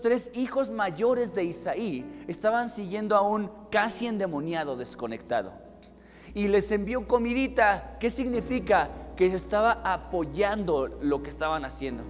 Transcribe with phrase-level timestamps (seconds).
[0.00, 5.52] tres hijos mayores de Isaí estaban siguiendo a un casi endemoniado desconectado.
[6.34, 7.96] Y les envió comidita.
[7.98, 8.90] ¿Qué significa?
[9.16, 12.04] Que estaba apoyando lo que estaban haciendo.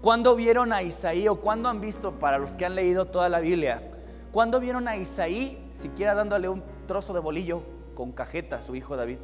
[0.00, 3.40] ¿Cuándo vieron a Isaí o cuándo han visto, para los que han leído toda la
[3.40, 3.82] Biblia,
[4.30, 7.62] cuándo vieron a Isaí siquiera dándole un trozo de bolillo
[7.94, 9.18] con cajeta a su hijo David?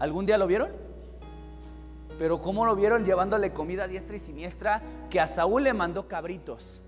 [0.00, 0.83] ¿Algún día lo vieron?
[2.18, 4.82] Pero ¿cómo lo vieron llevándole comida diestra y siniestra?
[5.10, 6.80] Que a Saúl le mandó cabritos.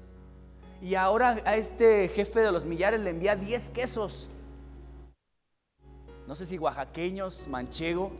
[0.80, 4.30] Y ahora a este jefe de los millares le envía 10 quesos.
[6.26, 8.12] No sé si oaxaqueños, manchego.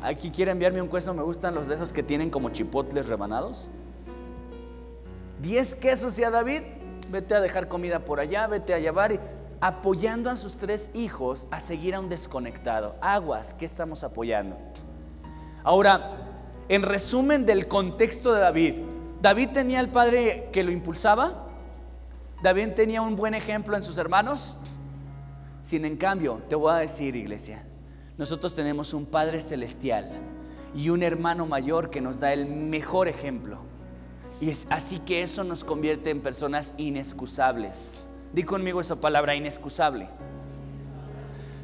[0.00, 1.14] ¿Hay quien quiere enviarme un queso?
[1.14, 3.68] Me gustan los de esos que tienen como chipotles rebanados.
[5.42, 6.62] 10 quesos y a David,
[7.10, 9.20] vete a dejar comida por allá, vete a llevar y
[9.60, 12.96] apoyando a sus tres hijos a seguir a un desconectado.
[13.00, 14.56] Aguas, ¿qué estamos apoyando?
[15.64, 16.12] Ahora,
[16.68, 18.74] en resumen del contexto de David,
[19.20, 21.48] David tenía el padre que lo impulsaba,
[22.42, 24.58] David tenía un buen ejemplo en sus hermanos,
[25.62, 27.64] sin en cambio, te voy a decir iglesia,
[28.18, 30.10] nosotros tenemos un Padre celestial
[30.74, 33.58] y un hermano mayor que nos da el mejor ejemplo.
[34.42, 38.04] Y así que eso nos convierte en personas inexcusables.
[38.34, 40.08] Di conmigo esa palabra, inexcusable.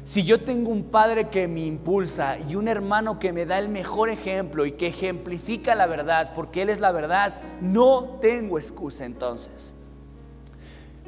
[0.03, 3.69] Si yo tengo un padre que me impulsa y un hermano que me da el
[3.69, 9.05] mejor ejemplo y que ejemplifica la verdad, porque Él es la verdad, no tengo excusa
[9.05, 9.75] entonces.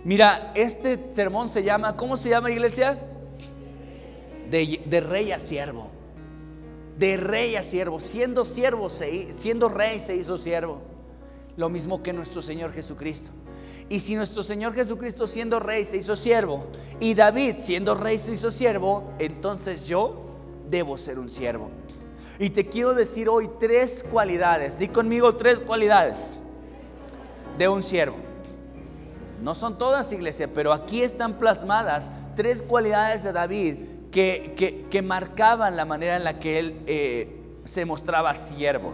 [0.03, 2.99] Mira, este sermón se llama, ¿cómo se llama iglesia?
[4.49, 5.89] De, de rey a siervo.
[6.99, 7.99] De rey a siervo.
[7.99, 10.81] Siendo siervo, siendo rey se hizo siervo.
[11.57, 13.31] Lo mismo que nuestro Señor Jesucristo.
[13.89, 16.65] Y si nuestro Señor Jesucristo siendo rey se hizo siervo
[16.99, 20.23] y David siendo rey se hizo siervo, entonces yo
[20.69, 21.69] debo ser un siervo.
[22.39, 26.39] Y te quiero decir hoy tres cualidades, di conmigo tres cualidades
[27.57, 28.17] de un siervo.
[29.41, 33.75] No son todas, iglesia, pero aquí están plasmadas tres cualidades de David
[34.11, 37.35] que, que, marcaban la manera en la que él eh,
[37.65, 38.93] se mostraba siervo.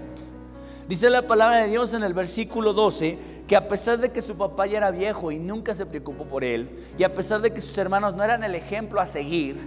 [0.87, 4.37] Dice la palabra de Dios en el versículo 12 que a pesar de que su
[4.37, 7.59] papá ya era viejo y nunca se preocupó por él, y a pesar de que
[7.59, 9.57] sus hermanos no eran el ejemplo a seguir,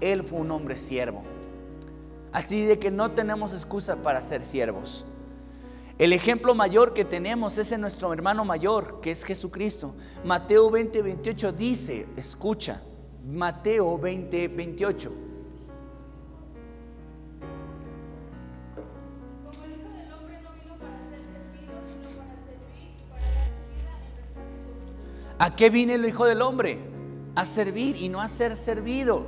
[0.00, 1.24] él fue un hombre siervo.
[2.30, 5.04] Así de que no tenemos excusa para ser siervos.
[5.98, 9.96] El ejemplo mayor que tenemos es en nuestro hermano mayor, que es Jesucristo.
[10.24, 12.80] Mateo 20, 28 dice, escucha,
[13.24, 15.12] Mateo 20, 28.
[25.42, 26.78] ¿A qué viene el Hijo del Hombre?
[27.34, 29.24] A servir y no a ser servido.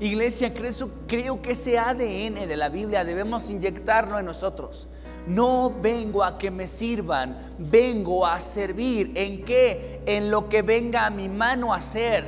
[0.00, 4.88] Iglesia, creo, que ese ADN de la Biblia debemos inyectarlo en nosotros.
[5.28, 9.12] No vengo a que me sirvan, vengo a servir.
[9.14, 10.02] ¿En qué?
[10.06, 12.24] En lo que venga a mi mano a hacer.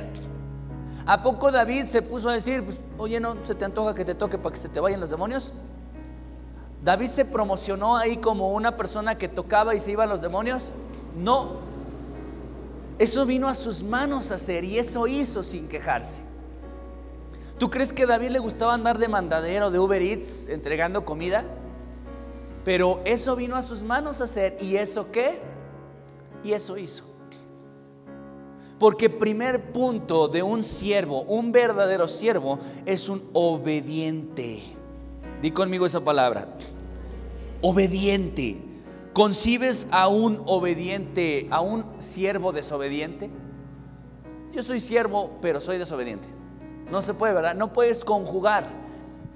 [1.05, 4.15] ¿A poco David se puso a decir, pues, oye, no se te antoja que te
[4.15, 5.51] toque para que se te vayan los demonios?
[6.81, 10.71] David se promocionó ahí como una persona que tocaba y se iban los demonios.
[11.17, 11.66] No,
[12.99, 16.21] eso vino a sus manos a hacer y eso hizo sin quejarse.
[17.59, 21.43] ¿Tú crees que a David le gustaba andar de mandadero, de Uber Eats, entregando comida?
[22.63, 24.57] Pero eso vino a sus manos a hacer.
[24.61, 25.39] ¿Y eso qué?
[26.43, 27.03] Y eso hizo.
[28.79, 34.61] Porque primer punto de un siervo, un verdadero siervo, es un obediente.
[35.41, 36.47] Di conmigo esa palabra.
[37.61, 38.66] Obediente.
[39.17, 43.31] ¿Concibes a un obediente, a un siervo desobediente?
[44.53, 46.27] Yo soy siervo, pero soy desobediente.
[46.91, 47.55] No se puede, ¿verdad?
[47.55, 48.67] No puedes conjugar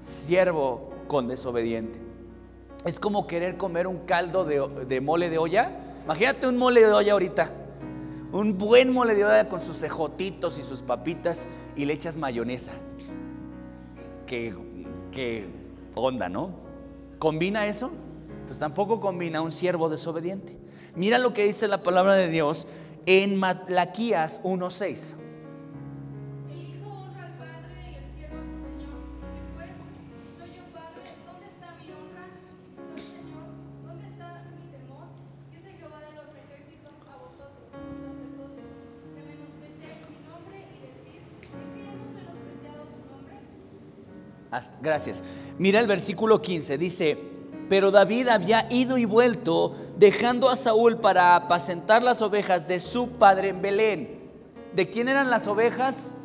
[0.00, 1.98] siervo con desobediente.
[2.84, 5.72] Es como querer comer un caldo de, mole de olla.
[6.04, 7.52] Imagínate un mole de olla ahorita.
[8.30, 12.70] Un buen mole de olla con sus cejotitos y sus papitas y le echas mayonesa.
[14.28, 14.54] Qué,
[15.10, 15.48] qué
[15.96, 16.50] onda, ¿no?
[17.18, 17.90] ¿Combina eso?
[18.52, 20.58] Pues tampoco combina un siervo desobediente.
[20.94, 22.66] Mira lo que dice la palabra de Dios
[23.06, 25.16] en Malaquías 1:6.
[26.50, 29.00] El hijo honra al padre y el siervo a su señor.
[29.24, 29.70] Si pues.
[44.82, 45.24] Gracias.
[45.56, 47.31] Mira el versículo 15, dice,
[47.72, 53.12] pero David había ido y vuelto, dejando a Saúl para apacentar las ovejas de su
[53.12, 54.20] padre en Belén.
[54.74, 56.18] ¿De quién eran las ovejas?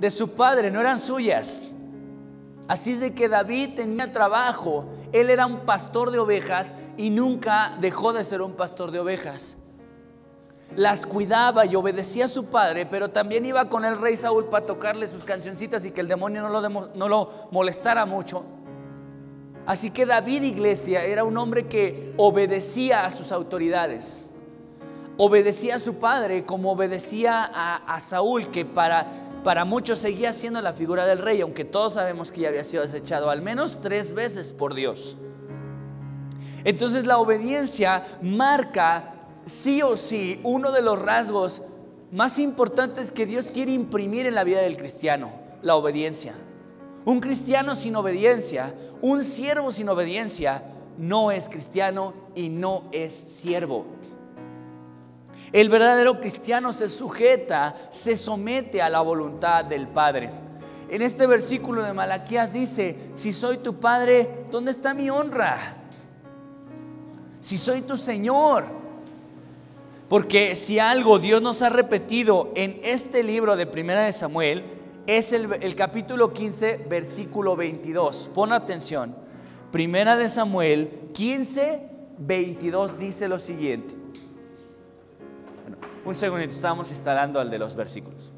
[0.00, 1.68] De su padre, no eran suyas.
[2.66, 7.76] Así es de que David tenía trabajo Él era un pastor de ovejas y nunca
[7.78, 9.58] dejó de ser un pastor de ovejas.
[10.74, 14.66] Las cuidaba y obedecía a su padre, pero también iba con el rey Saúl para
[14.66, 18.44] tocarle sus cancioncitas y que el demonio no lo, no lo molestara mucho.
[19.66, 24.26] Así que David Iglesia era un hombre que obedecía a sus autoridades.
[25.16, 29.06] Obedecía a su padre como obedecía a, Saúl, que para,
[29.44, 32.82] para muchos seguía siendo la figura del rey, aunque todos sabemos que ya había sido
[32.82, 35.16] desechado al menos tres veces por Dios.
[36.64, 39.14] Entonces la obediencia marca
[39.46, 41.62] sí o sí uno de los rasgos
[42.12, 45.30] más importantes que Dios quiere imprimir en la vida del cristiano,
[45.62, 46.34] la obediencia.
[47.04, 50.64] Un cristiano sin obediencia, un siervo sin obediencia,
[50.98, 53.86] no es cristiano y no es siervo.
[55.52, 60.30] El verdadero cristiano se sujeta, se somete a la voluntad del Padre.
[60.88, 65.56] En este versículo de Malaquías dice, si soy tu Padre, ¿dónde está mi honra?
[67.40, 68.64] Si soy tu Señor.
[70.08, 74.64] Porque si algo Dios nos ha repetido en este libro de Primera de Samuel,
[75.16, 78.30] es el, capítulo 15, versículo 22.
[78.32, 79.16] Pon atención.
[79.72, 81.82] Primera de Samuel 15,
[82.18, 83.96] 22 dice lo siguiente.
[86.04, 88.32] Un segundito, estamos instalando al de los versículos.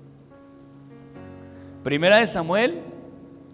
[1.84, 2.80] Primera de Samuel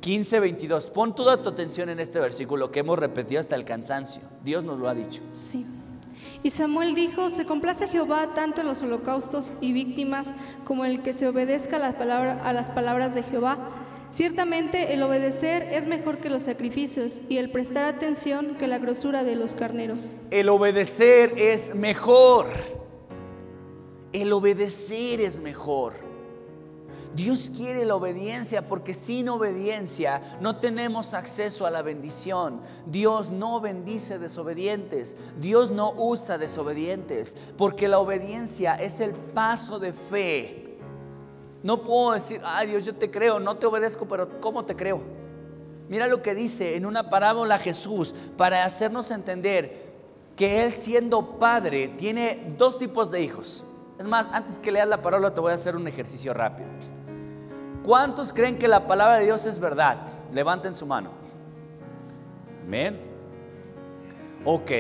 [0.00, 0.90] 15, 22.
[0.90, 4.22] Pon toda tu atención en este versículo que hemos repetido hasta el cansancio.
[4.44, 5.22] Dios nos lo ha dicho.
[5.32, 5.66] Sí.
[6.42, 11.02] Y Samuel dijo, se complace Jehová tanto en los holocaustos y víctimas como en el
[11.02, 13.58] que se obedezca a, a las palabras de Jehová.
[14.10, 19.22] Ciertamente el obedecer es mejor que los sacrificios y el prestar atención que la grosura
[19.22, 20.12] de los carneros.
[20.30, 22.46] El obedecer es mejor.
[24.12, 26.07] El obedecer es mejor.
[27.14, 32.60] Dios quiere la obediencia porque sin obediencia no tenemos acceso a la bendición.
[32.86, 35.16] Dios no bendice desobedientes.
[35.40, 40.78] Dios no usa desobedientes porque la obediencia es el paso de fe.
[41.62, 45.00] No puedo decir, ay Dios, yo te creo, no te obedezco, pero ¿cómo te creo?
[45.88, 49.88] Mira lo que dice en una parábola Jesús para hacernos entender
[50.36, 53.64] que Él siendo padre tiene dos tipos de hijos.
[53.98, 56.68] Es más, antes que leas la palabra te voy a hacer un ejercicio rápido.
[57.88, 59.96] ¿Cuántos creen que la palabra de Dios es verdad?
[60.34, 61.08] Levanten su mano.
[62.62, 63.00] Amén.
[64.44, 64.70] Ok.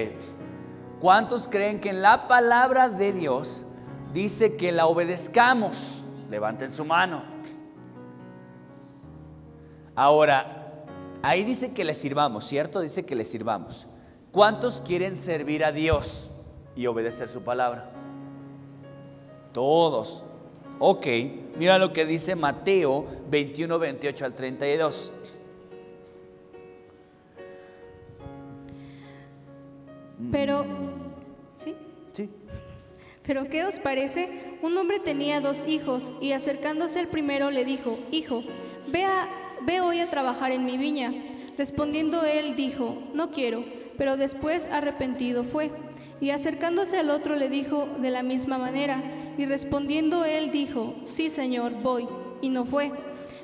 [1.00, 3.64] ¿Cuántos creen que en la palabra de Dios
[4.12, 6.04] dice que la obedezcamos?
[6.28, 7.22] Levanten su mano.
[9.94, 10.84] Ahora,
[11.22, 12.78] ahí dice que le sirvamos, ¿cierto?
[12.80, 13.86] Dice que le sirvamos.
[14.32, 16.30] ¿Cuántos quieren servir a Dios
[16.76, 17.90] y obedecer su palabra?
[19.54, 20.24] Todos.
[20.80, 21.06] Ok,
[21.58, 25.12] mira lo que dice Mateo 21, 28 al 32.
[30.30, 30.64] Pero,
[31.56, 31.74] ¿sí?
[32.12, 32.30] Sí.
[33.24, 34.58] Pero ¿qué os parece?
[34.62, 38.44] Un hombre tenía dos hijos y acercándose al primero le dijo, Hijo,
[38.88, 39.04] ve,
[39.62, 41.12] ve hoy a trabajar en mi viña.
[41.56, 43.64] Respondiendo él dijo, No quiero,
[43.96, 45.70] pero después arrepentido fue.
[46.20, 49.02] Y acercándose al otro le dijo de la misma manera.
[49.38, 52.08] Y respondiendo él dijo, sí Señor, voy.
[52.42, 52.90] Y no fue.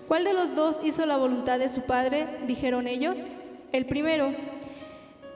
[0.08, 2.26] ¿Cuál de los dos hizo la voluntad de su padre?
[2.46, 3.29] Dijeron ellos.
[3.73, 4.35] El primero.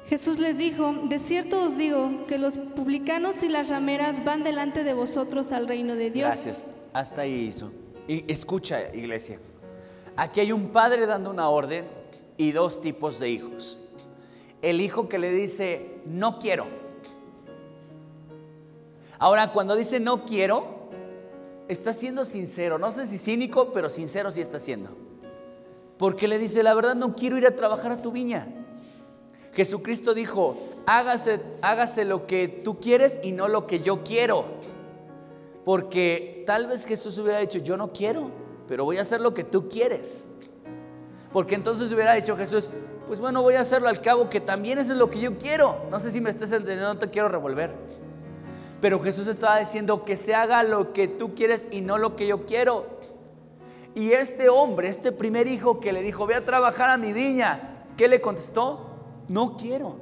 [0.09, 4.83] Jesús les dijo, de cierto os digo que los publicanos y las rameras van delante
[4.83, 6.27] de vosotros al reino de Dios.
[6.27, 6.67] Gracias.
[6.93, 7.71] Hasta ahí hizo.
[8.09, 9.39] Y escucha, iglesia.
[10.17, 11.87] Aquí hay un padre dando una orden
[12.37, 13.79] y dos tipos de hijos.
[14.61, 16.67] El hijo que le dice, no quiero
[19.19, 20.79] Ahora, cuando dice no quiero,
[21.69, 22.79] está siendo sincero.
[22.79, 24.91] No sé si cínico, pero sincero sí está siendo.
[25.99, 28.47] Porque le dice, la verdad no quiero ir a trabajar a tu viña.
[29.53, 30.57] Jesucristo dijo,
[30.87, 34.45] hágase, hágase lo que tú quieres y no lo que yo quiero.
[35.65, 38.31] Porque tal vez Jesús hubiera dicho, yo no quiero,
[38.69, 40.31] pero voy a hacer lo que tú quieres.
[41.33, 42.71] Porque entonces hubiera dicho Jesús,
[43.07, 45.77] pues bueno, voy a hacerlo al cabo que también eso es lo que yo quiero.
[45.91, 47.75] No sé si me estás entendiendo, no te quiero revolver.
[48.81, 52.27] Pero Jesús estaba diciendo que se haga lo que tú quieres y no lo que
[52.27, 52.87] yo quiero.
[53.95, 57.87] Y este hombre, este primer hijo que le dijo, ve a trabajar a mi viña,
[57.97, 58.87] ¿qué le contestó?
[59.27, 59.97] No quiero.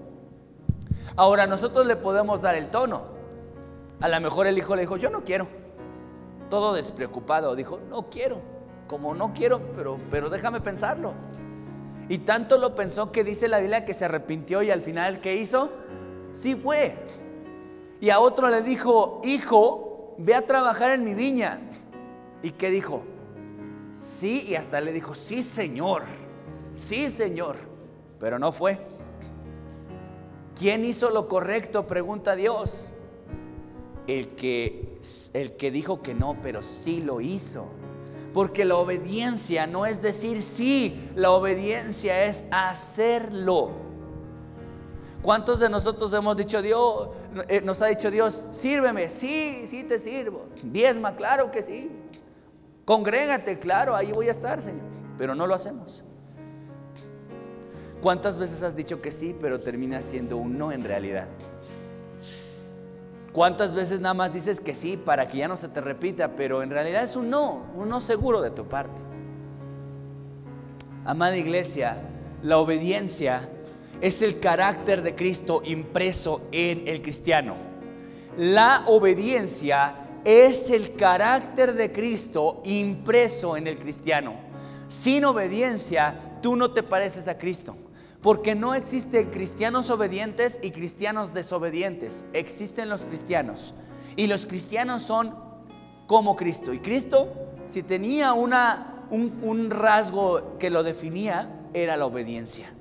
[1.16, 3.04] Ahora nosotros le podemos dar el tono.
[4.00, 5.48] A lo mejor el hijo le dijo, yo no quiero.
[6.50, 8.40] Todo despreocupado, dijo, no quiero.
[8.86, 11.14] Como no quiero, pero, pero déjame pensarlo.
[12.08, 15.36] Y tanto lo pensó que dice la Biblia que se arrepintió y al final, ¿qué
[15.36, 15.70] hizo?
[16.34, 16.96] Sí fue.
[18.00, 21.60] Y a otro le dijo, hijo, ve a trabajar en mi viña.
[22.42, 23.02] ¿Y qué dijo?
[23.98, 26.04] Sí, y hasta le dijo, sí, Señor,
[26.72, 27.56] sí, Señor.
[28.18, 28.78] Pero no fue.
[30.54, 31.86] ¿Quién hizo lo correcto?
[31.86, 32.92] Pregunta Dios.
[34.06, 34.98] El que,
[35.34, 37.66] el que dijo que no, pero sí lo hizo.
[38.32, 43.85] Porque la obediencia no es decir sí, la obediencia es hacerlo.
[45.26, 47.08] ¿Cuántos de nosotros hemos dicho Dios,
[47.48, 49.10] eh, nos ha dicho Dios, sírveme?
[49.10, 50.46] Sí, sí te sirvo.
[50.62, 51.90] Diezma, claro que sí.
[52.84, 54.84] Congrégate, claro, ahí voy a estar, Señor.
[55.18, 56.04] Pero no lo hacemos.
[58.00, 61.26] ¿Cuántas veces has dicho que sí, pero termina siendo un no en realidad?
[63.32, 66.62] ¿Cuántas veces nada más dices que sí para que ya no se te repita, pero
[66.62, 69.02] en realidad es un no, un no seguro de tu parte?
[71.04, 71.96] Amada iglesia,
[72.44, 73.50] la obediencia
[74.00, 77.54] es el carácter de Cristo impreso en el cristiano.
[78.36, 84.34] La obediencia es el carácter de Cristo impreso en el cristiano.
[84.88, 87.76] Sin obediencia, tú no te pareces a Cristo.
[88.20, 92.24] Porque no existen cristianos obedientes y cristianos desobedientes.
[92.32, 93.74] Existen los cristianos.
[94.16, 95.34] Y los cristianos son
[96.06, 96.72] como Cristo.
[96.72, 97.32] Y Cristo,
[97.68, 102.72] si tenía una, un, un rasgo que lo definía, era la obediencia.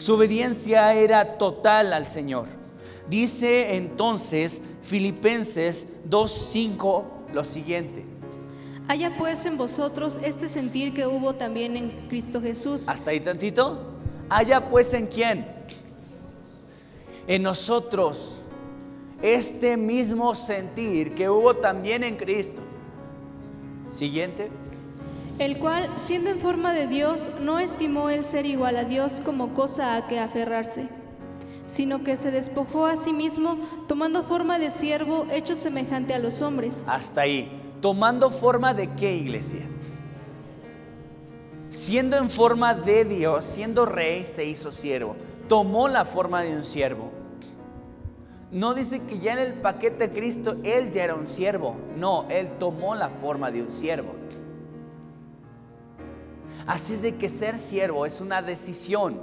[0.00, 2.46] Su obediencia era total al Señor.
[3.10, 7.04] Dice entonces Filipenses 2.5
[7.34, 8.06] lo siguiente.
[8.88, 12.88] Haya pues en vosotros este sentir que hubo también en Cristo Jesús.
[12.88, 13.78] Hasta ahí tantito.
[14.30, 15.46] Haya pues en quién?
[17.26, 18.40] En nosotros
[19.20, 22.62] este mismo sentir que hubo también en Cristo.
[23.90, 24.50] Siguiente.
[25.40, 29.54] El cual, siendo en forma de Dios, no estimó el ser igual a Dios como
[29.54, 30.86] cosa a que aferrarse,
[31.64, 33.56] sino que se despojó a sí mismo,
[33.88, 36.84] tomando forma de siervo, hecho semejante a los hombres.
[36.86, 37.50] Hasta ahí.
[37.80, 39.62] ¿Tomando forma de qué iglesia?
[41.70, 45.16] siendo en forma de Dios, siendo rey, se hizo siervo.
[45.48, 47.12] Tomó la forma de un siervo.
[48.50, 51.76] No dice que ya en el paquete de Cristo Él ya era un siervo.
[51.96, 54.19] No, Él tomó la forma de un siervo.
[56.70, 59.20] Así es de que ser siervo es una decisión.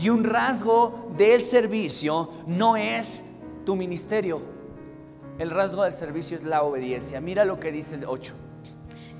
[0.00, 3.26] Y un rasgo del servicio no es
[3.64, 4.40] tu ministerio.
[5.38, 7.20] El rasgo del servicio es la obediencia.
[7.20, 8.34] Mira lo que dice el 8.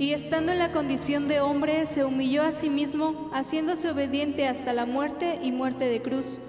[0.01, 4.73] Y estando en la condición de hombre, se humilló a sí mismo, haciéndose obediente hasta
[4.73, 6.41] la muerte y muerte de cruz.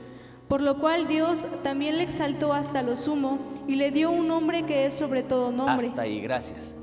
[0.47, 3.37] Por lo cual Dios también le exaltó hasta lo sumo
[3.67, 5.89] y le dio un nombre que es sobre todo nombre.
[5.89, 6.73] Hasta ahí, gracias.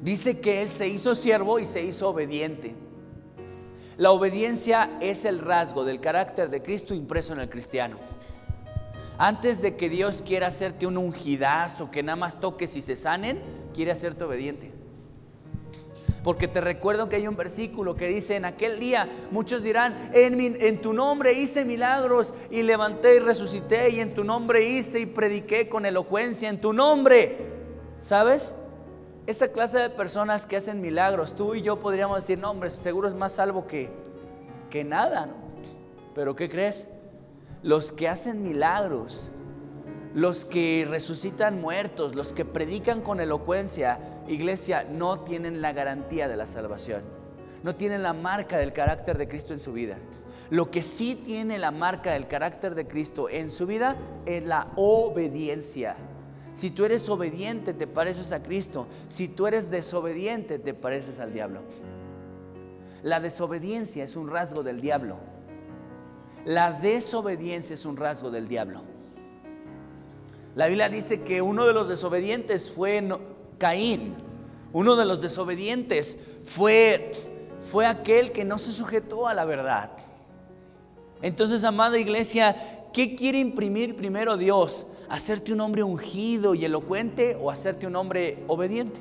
[0.00, 2.85] Dice que Él se hizo siervo y se hizo obediente.
[3.98, 7.96] La obediencia es el rasgo del carácter de Cristo impreso en el cristiano.
[9.16, 13.40] Antes de que Dios quiera hacerte un ungidazo, que nada más toques y se sanen,
[13.74, 14.70] quiere hacerte obediente.
[16.22, 20.60] Porque te recuerdo que hay un versículo que dice, en aquel día muchos dirán, en,
[20.60, 25.06] en tu nombre hice milagros y levanté y resucité y en tu nombre hice y
[25.06, 27.38] prediqué con elocuencia, en tu nombre.
[28.00, 28.52] ¿Sabes?
[29.26, 33.08] Esa clase de personas que hacen milagros, tú y yo podríamos decir, no, hombre, seguro
[33.08, 33.90] es más salvo que,
[34.70, 35.28] que nada.
[36.14, 36.88] Pero ¿qué crees?
[37.62, 39.32] Los que hacen milagros,
[40.14, 46.36] los que resucitan muertos, los que predican con elocuencia, iglesia, no tienen la garantía de
[46.36, 47.02] la salvación.
[47.64, 49.98] No tienen la marca del carácter de Cristo en su vida.
[50.50, 54.68] Lo que sí tiene la marca del carácter de Cristo en su vida es la
[54.76, 55.96] obediencia.
[56.56, 58.86] Si tú eres obediente, te pareces a Cristo.
[59.08, 61.60] Si tú eres desobediente, te pareces al diablo.
[63.02, 65.18] La desobediencia es un rasgo del diablo.
[66.46, 68.80] La desobediencia es un rasgo del diablo.
[70.54, 73.06] La Biblia dice que uno de los desobedientes fue
[73.58, 74.14] Caín.
[74.72, 77.12] Uno de los desobedientes fue,
[77.60, 79.90] fue aquel que no se sujetó a la verdad.
[81.20, 84.86] Entonces, amada iglesia, ¿qué quiere imprimir primero Dios?
[85.08, 89.00] ¿Hacerte un hombre ungido y elocuente o hacerte un hombre obediente?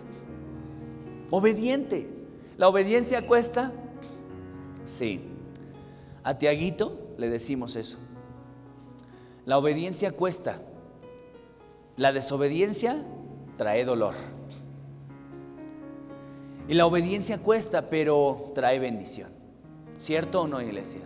[1.31, 2.09] Obediente.
[2.57, 3.71] ¿La obediencia cuesta?
[4.83, 5.21] Sí.
[6.24, 7.97] A Tiaguito le decimos eso.
[9.45, 10.62] La obediencia cuesta.
[11.97, 13.03] La desobediencia
[13.57, 14.15] trae dolor.
[16.67, 19.29] Y la obediencia cuesta, pero trae bendición.
[19.97, 21.01] ¿Cierto o no, iglesia?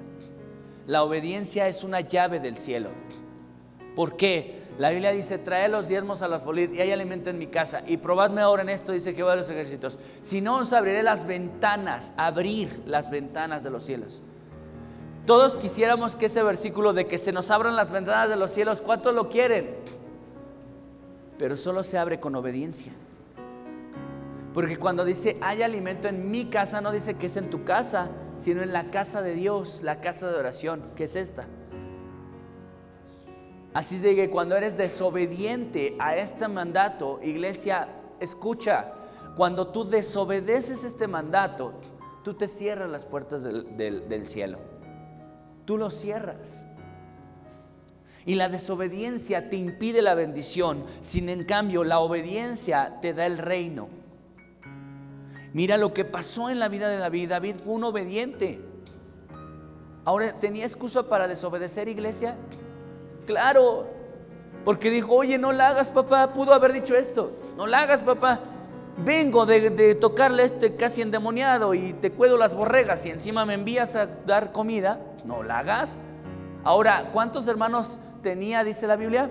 [0.87, 2.89] La obediencia es una llave del cielo.
[3.95, 4.58] ¿Por qué?
[4.79, 7.83] La Biblia dice, trae los diezmos a la folid y hay alimento en mi casa.
[7.85, 9.99] Y probadme ahora en esto, dice Jehová de los ejércitos.
[10.21, 14.21] Si no, os abriré las ventanas, abrir las ventanas de los cielos.
[15.25, 18.79] Todos quisiéramos que ese versículo de que se nos abran las ventanas de los cielos,
[18.81, 19.75] ¿cuántos lo quieren?
[21.37, 22.93] Pero solo se abre con obediencia.
[24.53, 28.11] Porque cuando dice hay alimento en mi casa, no dice que es en tu casa,
[28.37, 31.47] sino en la casa de Dios, la casa de oración, que es esta.
[33.73, 37.87] Así de que cuando eres desobediente a este mandato, iglesia,
[38.19, 38.93] escucha,
[39.35, 41.73] cuando tú desobedeces este mandato,
[42.23, 44.59] tú te cierras las puertas del, cielo.
[45.65, 46.65] Tú lo cierras.
[48.25, 53.37] Y la desobediencia te impide la bendición, sin en cambio la obediencia te da el
[53.37, 53.87] reino.
[55.53, 57.29] Mira lo que pasó en la vida de David.
[57.29, 58.61] David fue un obediente.
[60.05, 62.35] Ahora, ¿tenía excusa para desobedecer, iglesia?
[63.29, 63.85] Claro,
[64.65, 66.33] porque dijo, oye, no la hagas, papá.
[66.33, 68.39] Pudo haber dicho esto, no la hagas, papá.
[69.05, 73.95] Vengo de, tocarle este casi endemoniado y te cuido las borregas y encima me envías
[73.95, 74.99] a dar comida.
[75.25, 75.99] No la hagas.
[76.63, 79.29] Ahora, ¿cuántos hermanos tenía, dice la Biblia?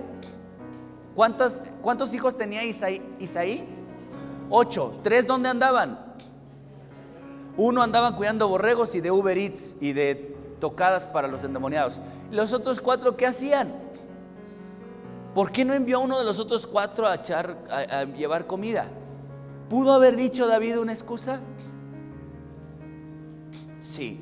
[1.13, 3.01] ¿Cuántos, cuántos hijos tenía Isaí?
[3.19, 3.67] Isaí?
[4.49, 4.97] Ocho.
[5.03, 5.99] ¿Tres dónde andaban?
[7.57, 11.99] Uno andaba cuidando borregos y de Uber Eats y de tocadas para los endemoniados.
[12.31, 13.88] ¿Los otros cuatro qué hacían?
[15.33, 18.87] ¿Por qué no envió a uno de los otros cuatro a, echar, a, llevar comida?
[19.69, 21.39] ¿Pudo haber dicho David una excusa?
[23.79, 24.19] Sí.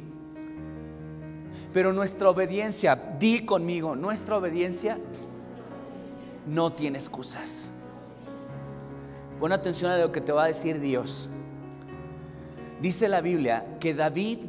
[1.73, 4.97] Pero nuestra obediencia, di conmigo, nuestra obediencia
[6.45, 7.71] no tiene excusas.
[9.39, 11.29] Pon atención a lo que te va a decir Dios.
[12.81, 14.39] Dice la Biblia que David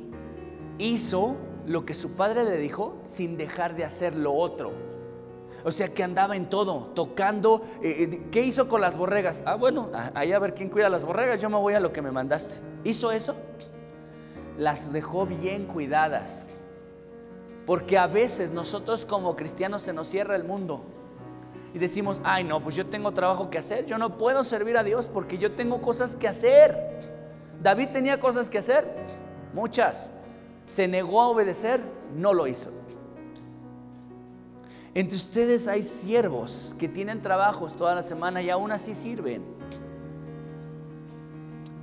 [0.79, 1.37] hizo
[1.67, 4.88] lo que su padre le dijo sin dejar de hacer lo otro.
[5.65, 7.63] O sea que andaba en todo, tocando.
[7.83, 9.43] Eh, eh, ¿Qué hizo con las borregas?
[9.47, 12.03] Ah, bueno, ahí a ver quién cuida las borregas, yo me voy a lo que
[12.03, 12.57] me mandaste.
[12.85, 13.35] ¿Hizo eso?
[14.57, 16.51] Las dejó bien cuidadas.
[17.67, 20.83] Porque a veces nosotros como cristianos se nos cierra el mundo.
[21.75, 24.83] Y decimos, ay no, pues yo tengo trabajo que hacer, yo no puedo servir a
[24.83, 26.99] Dios porque yo tengo cosas que hacer.
[27.63, 28.87] David tenía cosas que hacer,
[29.53, 30.13] muchas
[30.69, 31.83] se negó a obedecer,
[32.15, 32.71] no lo hizo.
[34.95, 39.43] Entre ustedes hay siervos que tienen trabajos toda la semana y aún así sirven.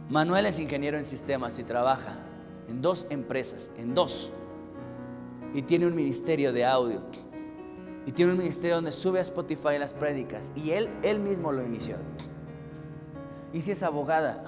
[0.10, 2.18] Manuel es ingeniero en sistemas y trabaja
[2.68, 4.32] en dos empresas, en dos.
[5.54, 7.02] Y tiene un ministerio de audio.
[8.06, 10.52] Y tiene un ministerio donde sube a Spotify las prédicas.
[10.56, 11.96] Y él, él mismo lo inició.
[13.54, 14.44] Y si es abogada,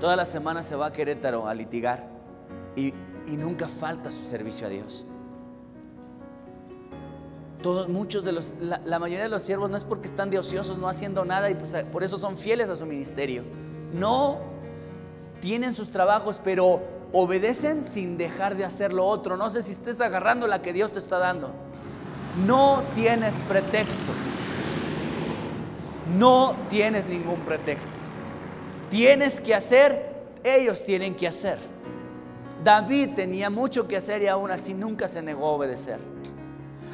[0.00, 2.08] toda la semana se va a Querétaro a litigar.
[2.74, 2.94] Y
[3.26, 5.04] y nunca falta su servicio a Dios.
[7.62, 10.78] Todos, muchos de los, la, mayoría de los siervos no es porque están de ociosos,
[10.78, 13.42] no haciendo nada y pues, por eso son fieles a su ministerio.
[13.92, 14.38] No,
[15.40, 16.80] tienen sus trabajos, pero
[17.12, 19.36] obedecen sin dejar de hacer lo otro.
[19.36, 21.50] No sé si estés agarrando la que Dios te está dando.
[22.46, 24.12] No tienes pretexto.
[26.16, 27.98] No tienes ningún pretexto.
[28.88, 31.58] Tienes que hacer, ellos tienen que hacer.
[32.64, 35.98] David tenía mucho que hacer y aún así nunca se negó a obedecer.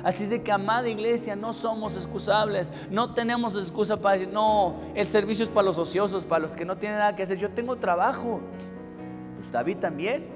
[0.07, 5.05] Así de que, amada iglesia, no somos excusables, no tenemos excusa para decir, no, el
[5.05, 7.39] servicio es para los ociosos, para los que no tienen nada que hacer.
[7.39, 8.41] Yo tengo trabajo.
[9.35, 10.29] Pues David también.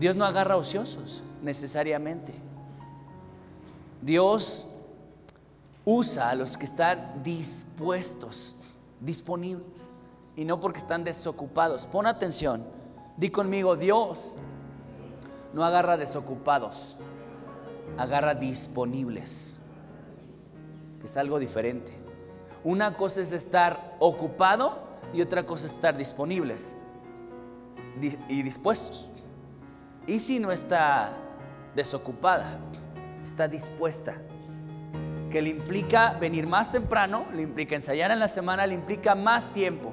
[0.00, 2.34] Dios no agarra ociosos necesariamente.
[4.02, 4.66] Dios
[5.84, 8.56] usa a los que están dispuestos,
[8.98, 9.92] disponibles
[10.34, 11.86] y no porque están desocupados.
[11.86, 12.66] Pon atención.
[13.16, 14.34] Di conmigo, Dios
[15.52, 16.96] no agarra desocupados,
[17.96, 19.56] agarra disponibles,
[21.00, 21.92] que es algo diferente.
[22.64, 24.78] Una cosa es estar ocupado
[25.12, 26.74] y otra cosa es estar disponibles
[28.28, 29.08] y dispuestos.
[30.06, 31.16] Y si no está
[31.74, 32.58] desocupada,
[33.22, 34.14] está dispuesta
[35.30, 39.52] que le implica venir más temprano, le implica ensayar en la semana, le implica más
[39.52, 39.92] tiempo.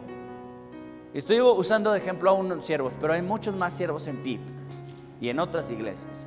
[1.13, 4.41] Estoy usando de ejemplo a unos siervos, pero hay muchos más siervos en PIP
[5.21, 6.25] y en otras iglesias.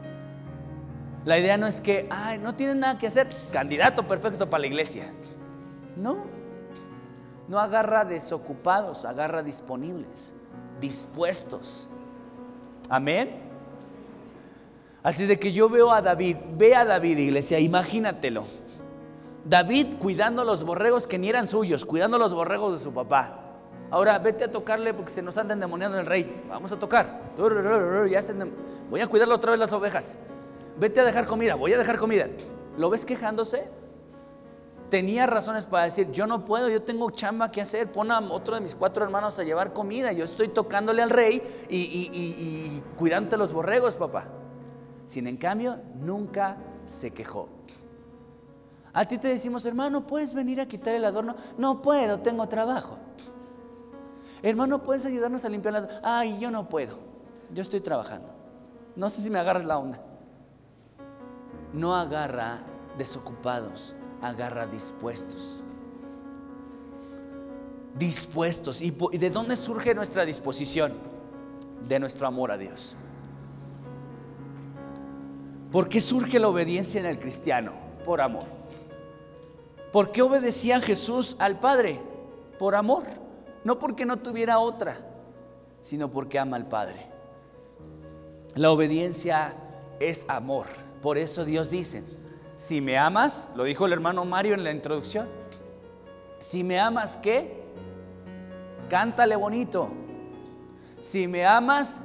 [1.24, 4.66] La idea no es que, ay, no tienen nada que hacer, candidato perfecto para la
[4.68, 5.10] iglesia.
[5.96, 6.24] No,
[7.48, 10.34] no agarra desocupados, agarra disponibles,
[10.80, 11.88] dispuestos.
[12.88, 13.42] Amén.
[15.02, 18.44] Así de que yo veo a David, ve a David, iglesia, imagínatelo.
[19.44, 23.47] David cuidando los borregos que ni eran suyos, cuidando los borregos de su papá.
[23.90, 26.44] Ahora vete a tocarle porque se nos anda endemoniando el rey.
[26.48, 27.32] Vamos a tocar.
[28.90, 30.18] Voy a cuidarle otra vez las ovejas.
[30.78, 31.54] Vete a dejar comida.
[31.54, 32.26] Voy a dejar comida.
[32.76, 33.68] ¿Lo ves quejándose?
[34.90, 37.90] Tenía razones para decir, yo no puedo, yo tengo chamba que hacer.
[37.90, 40.12] Pon a otro de mis cuatro hermanos a llevar comida.
[40.12, 44.28] Yo estoy tocándole al rey y, y, cuidándote los borregos, papá.
[45.06, 47.48] Sin en cambio, nunca se quejó.
[48.92, 51.36] A ti te decimos, hermano, ¿puedes venir a quitar el adorno?
[51.56, 52.98] No puedo, tengo trabajo.
[54.42, 56.00] Hermano, ¿puedes ayudarnos a limpiar la...
[56.02, 56.98] Ay, yo no puedo.
[57.50, 58.28] Yo estoy trabajando.
[58.96, 60.00] No sé si me agarras la onda.
[61.72, 62.60] no agarra
[62.96, 65.62] desocupados, agarra dispuestos.
[67.96, 68.82] Dispuestos.
[68.82, 70.92] ¿Y de dónde surge nuestra disposición?
[71.88, 72.96] De nuestro amor a Dios.
[75.70, 77.72] ¿Por qué surge la obediencia en el cristiano?
[78.04, 78.44] Por amor.
[79.92, 82.00] ¿Por qué obedecía Jesús al Padre?
[82.58, 83.04] Por amor.
[83.68, 84.96] No porque no tuviera otra,
[85.82, 87.04] sino porque ama al Padre.
[88.54, 89.52] La obediencia
[90.00, 90.64] es amor.
[91.02, 92.02] Por eso Dios dice,
[92.56, 95.28] si me amas, lo dijo el hermano Mario en la introducción,
[96.40, 97.62] si me amas, ¿qué?
[98.88, 99.90] Cántale bonito.
[101.02, 102.00] Si me amas,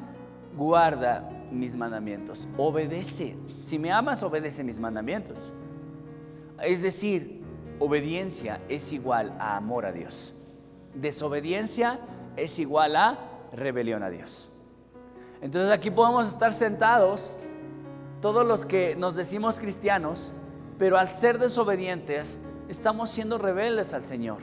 [0.57, 2.45] guarda mis mandamientos.
[2.57, 3.37] Obedece.
[3.61, 5.53] Si me amas, obedece mis mandamientos.
[6.61, 7.41] Es decir,
[7.79, 10.41] obediencia es igual a amor a Dios.
[10.95, 11.99] Desobediencia
[12.35, 13.17] es igual a
[13.51, 14.49] rebelión a Dios.
[15.41, 17.39] Entonces aquí podemos estar sentados,
[18.21, 20.33] todos los que nos decimos cristianos,
[20.77, 24.39] pero al ser desobedientes estamos siendo rebeldes al Señor.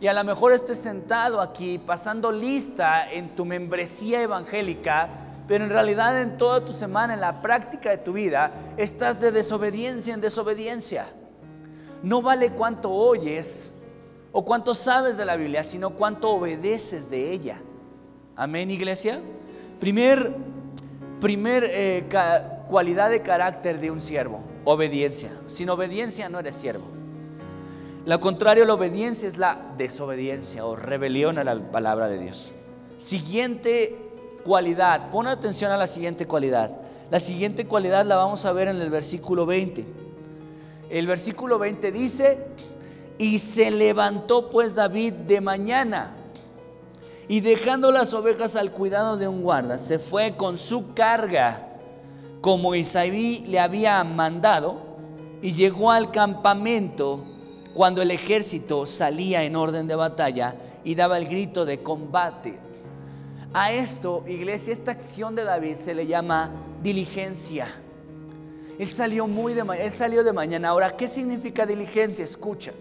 [0.00, 5.08] Y a lo mejor estés sentado aquí pasando lista en tu membresía evangélica,
[5.48, 9.32] pero en realidad en toda tu semana, en la práctica de tu vida, estás de
[9.32, 11.06] desobediencia en desobediencia.
[12.02, 13.72] No vale cuánto oyes
[14.32, 17.60] o cuánto sabes de la Biblia, sino cuánto obedeces de ella.
[18.36, 19.20] Amén, iglesia.
[19.80, 20.34] Primer,
[21.20, 22.04] primer eh,
[22.68, 25.30] cualidad de carácter de un siervo, obediencia.
[25.46, 26.84] Sin obediencia no eres siervo.
[28.06, 32.52] Lo contrario la obediencia es la desobediencia o rebelión a la palabra de Dios.
[32.96, 33.98] Siguiente
[34.44, 36.70] cualidad, pon atención a la siguiente cualidad.
[37.10, 39.84] La siguiente cualidad la vamos a ver en el versículo 20.
[40.90, 42.38] El versículo 20 dice,
[43.18, 46.14] y se levantó pues David de mañana
[47.28, 51.68] y dejando las ovejas al cuidado de un guarda, se fue con su carga
[52.40, 54.76] como Isaí le había mandado
[55.42, 57.24] y llegó al campamento
[57.74, 60.54] cuando el ejército salía en orden de batalla
[60.84, 62.58] y daba el grito de combate.
[63.52, 66.50] A esto, iglesia, esta acción de David se le llama
[66.82, 67.66] diligencia.
[68.78, 70.68] Él salió muy de él salió de mañana.
[70.68, 72.24] Ahora, ¿qué significa diligencia?
[72.24, 72.72] Escucha.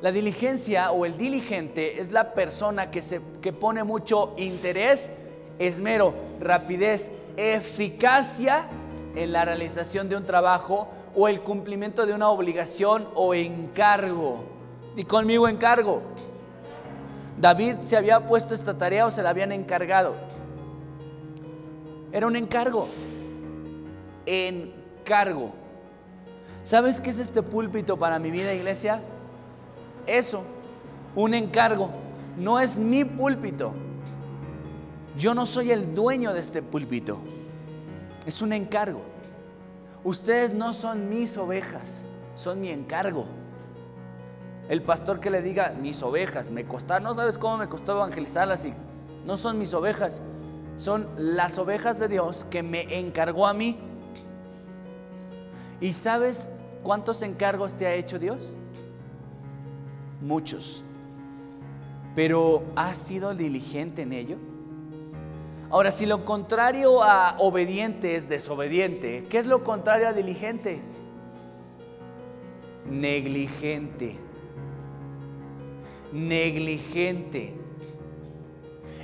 [0.00, 5.10] La diligencia o el diligente es la persona que, se, que pone mucho interés,
[5.58, 8.68] esmero, rapidez, eficacia
[9.16, 14.44] en la realización de un trabajo o el cumplimiento de una obligación o encargo.
[14.94, 16.02] Y conmigo encargo.
[17.40, 20.14] David se había puesto esta tarea o se la habían encargado.
[22.12, 22.88] Era un encargo.
[24.26, 25.52] Encargo.
[26.62, 29.00] ¿Sabes qué es este púlpito para mi vida, iglesia?
[30.08, 30.44] Eso,
[31.14, 31.90] un encargo.
[32.36, 33.74] No es mi púlpito.
[35.16, 37.20] Yo no soy el dueño de este púlpito.
[38.24, 39.02] Es un encargo.
[40.04, 43.26] Ustedes no son mis ovejas, son mi encargo.
[44.68, 48.64] El pastor que le diga mis ovejas, me costaron, no sabes cómo me costó evangelizarlas
[48.64, 48.74] y
[49.26, 50.22] no son mis ovejas,
[50.76, 53.78] son las ovejas de Dios que me encargó a mí.
[55.80, 56.48] ¿Y sabes
[56.82, 58.58] cuántos encargos te ha hecho Dios?
[60.20, 60.82] Muchos.
[62.14, 64.36] Pero ¿has sido diligente en ello?
[65.70, 70.80] Ahora, si lo contrario a obediente es desobediente, ¿qué es lo contrario a diligente?
[72.86, 74.16] Negligente.
[76.12, 77.54] Negligente.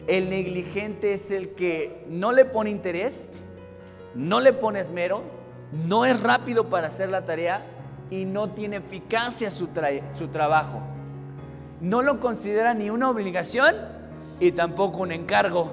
[0.06, 3.32] El negligente es el que no le pone interés,
[4.14, 5.22] no le pone esmero,
[5.86, 7.64] no es rápido para hacer la tarea
[8.10, 9.68] y no tiene eficacia su,
[10.14, 10.93] su trabajo
[11.80, 13.74] no lo considera ni una obligación
[14.40, 15.70] y tampoco un encargo.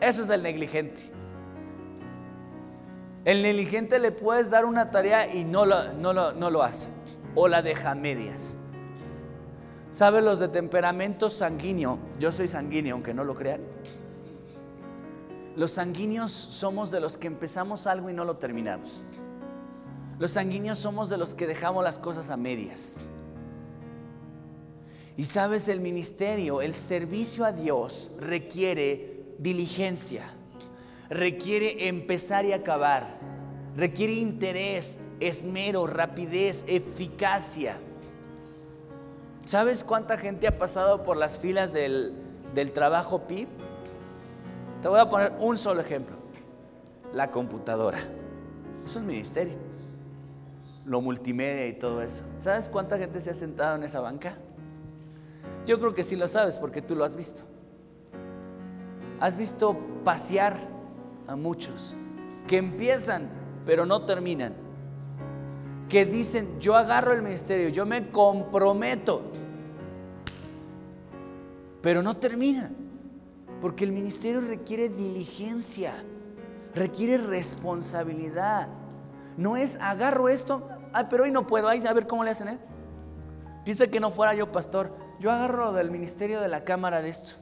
[0.00, 1.02] Eso es el negligente.
[3.24, 6.88] El negligente le puedes dar una tarea y no lo, no lo, hace
[7.34, 8.58] o la deja a medias.
[9.90, 11.98] ¿Sabes los de temperamento sanguíneo?
[12.18, 13.62] Yo soy sanguíneo, aunque no lo crean.
[15.56, 19.04] Los sanguíneos somos de los que empezamos algo y no lo terminamos.
[20.18, 22.96] Los sanguíneos somos de los que dejamos las cosas a medias.
[25.16, 30.24] Y sabes, el ministerio, el servicio a Dios requiere diligencia,
[31.08, 33.18] requiere empezar y acabar,
[33.76, 37.76] requiere interés, esmero, rapidez, eficacia.
[39.44, 42.14] ¿Sabes cuánta gente ha pasado por las filas del,
[42.54, 43.46] del trabajo PIB?
[44.82, 46.16] Te voy a poner un solo ejemplo.
[47.12, 47.98] La computadora.
[48.84, 49.54] Es un ministerio.
[50.84, 52.22] Lo multimedia y todo eso.
[52.36, 54.36] ¿Sabes cuánta gente se ha sentado en esa banca?
[55.66, 57.42] Yo creo que sí lo sabes porque tú lo has visto.
[59.20, 60.54] Has visto pasear
[61.26, 61.94] a muchos
[62.46, 64.54] que empiezan pero no terminan.
[65.88, 69.22] Que dicen, yo agarro el ministerio, yo me comprometo,
[71.82, 72.74] pero no terminan.
[73.60, 75.94] Porque el ministerio requiere diligencia,
[76.74, 78.68] requiere responsabilidad.
[79.36, 82.58] No es agarro esto, ah, pero hoy no puedo, a ver cómo le hacen, ¿eh?
[83.64, 87.36] Piensa que no fuera yo pastor, yo agarro del ministerio de la cámara de esto.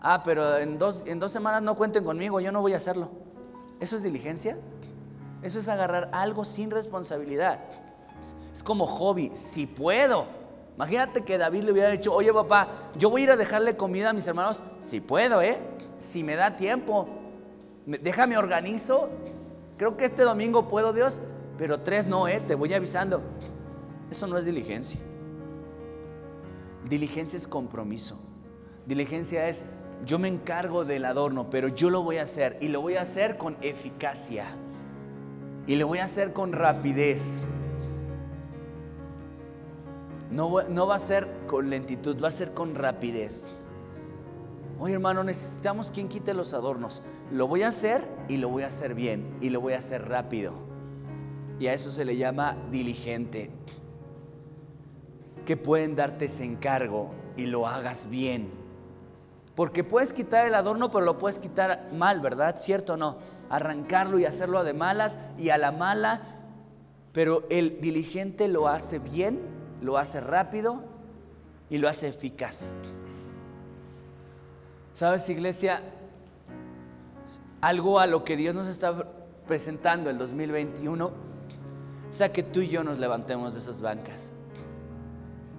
[0.00, 3.10] Ah, pero en dos, en dos semanas no cuenten conmigo, yo no voy a hacerlo.
[3.80, 4.58] ¿Eso es diligencia?
[5.42, 7.60] Eso es agarrar algo sin responsabilidad.
[8.52, 10.26] Es como hobby, si puedo.
[10.76, 14.10] Imagínate que David le hubiera dicho, oye papá, yo voy a ir a dejarle comida
[14.10, 14.62] a mis hermanos.
[14.80, 15.58] Si puedo, ¿eh?
[15.98, 17.08] Si me da tiempo.
[17.86, 19.08] Déjame organizo.
[19.76, 21.20] Creo que este domingo puedo, Dios,
[21.58, 22.40] pero tres no, ¿eh?
[22.40, 23.22] Te voy avisando.
[24.10, 25.00] Eso no es diligencia.
[26.88, 28.18] Diligencia es compromiso.
[28.86, 29.64] Diligencia es
[30.04, 33.02] yo me encargo del adorno, pero yo lo voy a hacer y lo voy a
[33.02, 34.46] hacer con eficacia
[35.66, 37.46] y lo voy a hacer con rapidez.
[40.30, 43.44] No, no va a ser con lentitud, va a ser con rapidez.
[44.78, 47.02] Oye hermano, necesitamos quien quite los adornos.
[47.30, 50.08] Lo voy a hacer y lo voy a hacer bien y lo voy a hacer
[50.08, 50.52] rápido.
[51.60, 53.50] Y a eso se le llama diligente.
[55.44, 58.64] Que pueden darte ese encargo y lo hagas bien
[59.54, 62.56] porque puedes quitar el adorno, pero lo puedes quitar mal, ¿verdad?
[62.58, 63.18] ¿Cierto o no?
[63.50, 66.22] Arrancarlo y hacerlo de malas y a la mala.
[67.12, 69.40] Pero el diligente lo hace bien,
[69.80, 70.82] lo hace rápido
[71.70, 72.74] y lo hace eficaz.
[74.92, 75.80] ¿Sabes, iglesia?
[77.60, 79.04] Algo a lo que Dios nos está
[79.46, 81.12] presentando el 2021
[82.10, 84.32] es a que tú y yo nos levantemos de esas bancas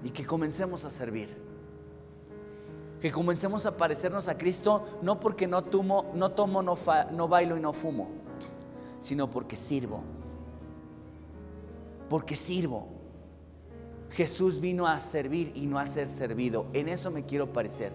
[0.06, 1.46] y que comencemos a servir
[3.06, 6.76] que comencemos a parecernos a Cristo no porque no tomo, no, tomo, no,
[7.12, 8.10] no bailo y no fumo,
[9.00, 10.02] sino porque sirvo.
[12.10, 12.88] Porque sirvo.
[14.10, 16.66] Jesús vino a servir y no a ser servido.
[16.74, 17.92] En eso me quiero parecer.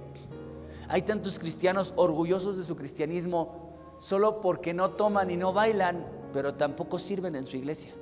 [0.88, 6.54] Hay tantos cristianos orgullosos de su cristianismo solo porque no toman y no bailan, pero
[6.54, 7.92] tampoco sirven en su iglesia.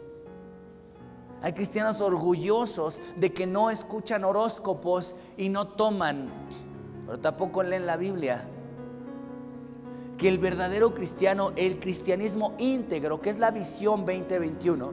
[1.43, 6.31] Hay cristianos orgullosos de que no escuchan horóscopos y no toman
[7.09, 8.45] pero tampoco leen la Biblia.
[10.19, 14.93] Que el verdadero cristiano, el cristianismo íntegro, que es la visión 2021,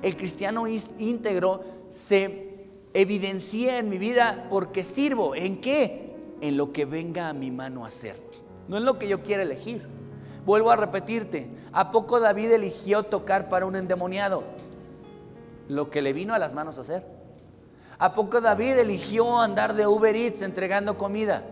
[0.00, 5.34] el cristiano íntegro se evidencia en mi vida porque sirvo.
[5.34, 6.14] ¿En qué?
[6.40, 8.14] En lo que venga a mi mano a hacer.
[8.68, 9.88] No en lo que yo quiera elegir.
[10.46, 14.44] Vuelvo a repetirte, ¿a poco David eligió tocar para un endemoniado?
[15.70, 17.06] Lo que le vino a las manos a hacer.
[18.00, 21.44] ¿A poco David eligió andar de Uber Eats entregando comida?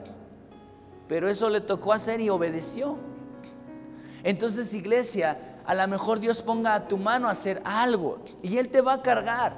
[1.07, 2.96] Pero eso le tocó hacer y obedeció.
[4.24, 8.70] Entonces, iglesia, a lo mejor Dios ponga a tu mano a hacer algo y Él
[8.70, 9.57] te va a cargar.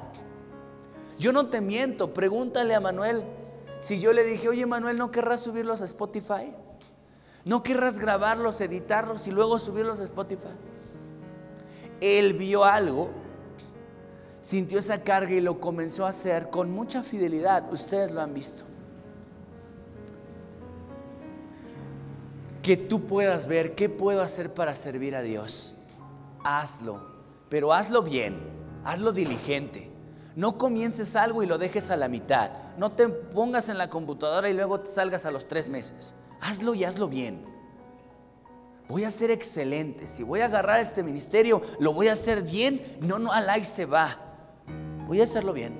[1.18, 3.24] Yo no te miento, pregúntale a Manuel
[3.78, 6.54] si yo le dije, oye Manuel, ¿no querrás subirlos a Spotify?
[7.46, 10.52] ¿No querrás grabarlos, editarlos y luego subirlos a Spotify?
[12.02, 13.08] Él vio algo
[14.42, 17.72] sintió esa carga y lo comenzó a hacer con mucha fidelidad.
[17.72, 18.64] Ustedes lo han visto.
[22.62, 25.76] Que tú puedas ver qué puedo hacer para servir a Dios.
[26.44, 27.00] Hazlo,
[27.48, 28.38] pero hazlo bien,
[28.84, 29.90] hazlo diligente.
[30.36, 32.50] No comiences algo y lo dejes a la mitad.
[32.76, 36.14] No te pongas en la computadora y luego te salgas a los tres meses.
[36.40, 37.44] Hazlo y hazlo bien.
[38.88, 40.08] Voy a ser excelente.
[40.08, 42.98] Si voy a agarrar este ministerio, lo voy a hacer bien.
[43.00, 44.29] No, no, al ahí se va
[45.10, 45.74] voy a hacerlo bien.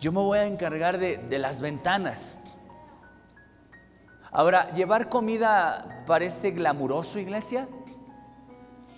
[0.00, 2.42] Yo me voy a encargar de, de las ventanas.
[4.30, 7.68] Ahora, ¿llevar comida parece glamuroso, iglesia?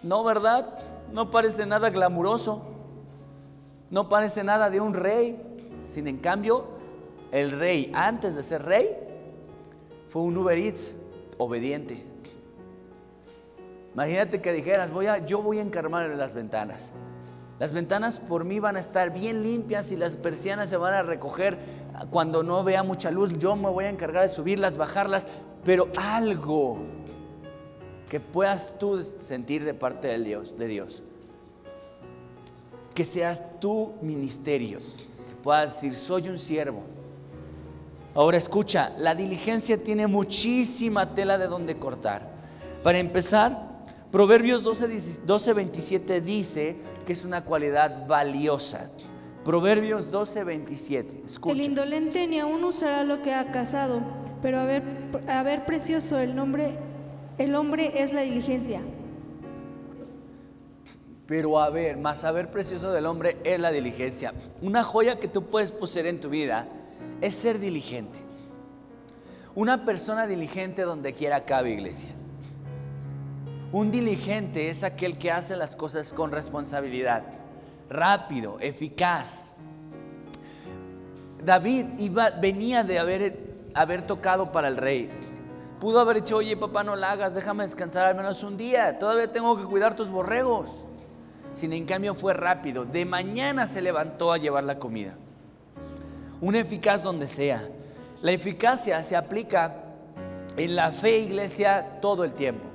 [0.04, 0.78] No, ¿verdad?
[1.12, 2.68] No parece nada glamuroso.
[3.90, 5.82] No parece nada de un rey.
[5.84, 6.68] Sin en cambio,
[7.32, 8.96] el rey, antes de ser rey,
[10.08, 10.94] fue un Uber Eats
[11.36, 12.06] obediente.
[13.92, 16.92] Imagínate que dijeras, voy a, yo voy a encargarme de las ventanas.
[17.60, 21.02] Las ventanas por mí van a estar bien limpias y las persianas se van a
[21.02, 21.58] recoger
[22.08, 23.38] cuando no vea mucha luz.
[23.38, 25.28] Yo me voy a encargar de subirlas, bajarlas,
[25.62, 26.78] pero algo
[28.08, 31.02] que puedas tú sentir de parte de Dios, de Dios.
[32.94, 36.80] Que seas tu ministerio, que puedas decir, soy un siervo.
[38.14, 42.26] Ahora escucha, la diligencia tiene muchísima tela de donde cortar.
[42.82, 43.68] Para empezar,
[44.10, 46.76] Proverbios 12, 12 27 dice,
[47.10, 48.88] que es una cualidad valiosa.
[49.44, 51.22] Proverbios 12, 27.
[51.24, 51.54] Escucha.
[51.56, 54.00] El indolente ni aún usará lo que ha cazado,
[54.40, 54.84] pero a ver,
[55.26, 56.78] a ver precioso el nombre,
[57.36, 58.80] el hombre es la diligencia.
[61.26, 64.32] Pero a ver, más saber precioso del hombre es la diligencia.
[64.62, 66.68] Una joya que tú puedes poseer en tu vida
[67.20, 68.20] es ser diligente.
[69.56, 72.10] Una persona diligente donde quiera cabe, iglesia.
[73.72, 77.22] Un diligente es aquel que hace las cosas con responsabilidad,
[77.88, 79.54] rápido, eficaz.
[81.44, 85.08] David iba, venía de haber, haber tocado para el rey.
[85.78, 89.30] Pudo haber dicho, oye papá, no la hagas, déjame descansar al menos un día, todavía
[89.30, 90.84] tengo que cuidar tus borregos.
[91.54, 92.84] Sin en cambio fue rápido.
[92.84, 95.14] De mañana se levantó a llevar la comida.
[96.40, 97.68] Un eficaz donde sea.
[98.22, 99.76] La eficacia se aplica
[100.56, 102.69] en la fe, iglesia, todo el tiempo.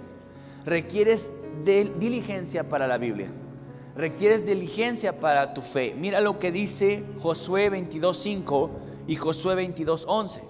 [0.65, 1.31] Requieres
[1.63, 3.27] diligencia para la Biblia.
[3.95, 5.95] Requieres diligencia para tu fe.
[5.97, 8.69] Mira lo que dice Josué 22.5
[9.07, 10.41] y Josué 22.11.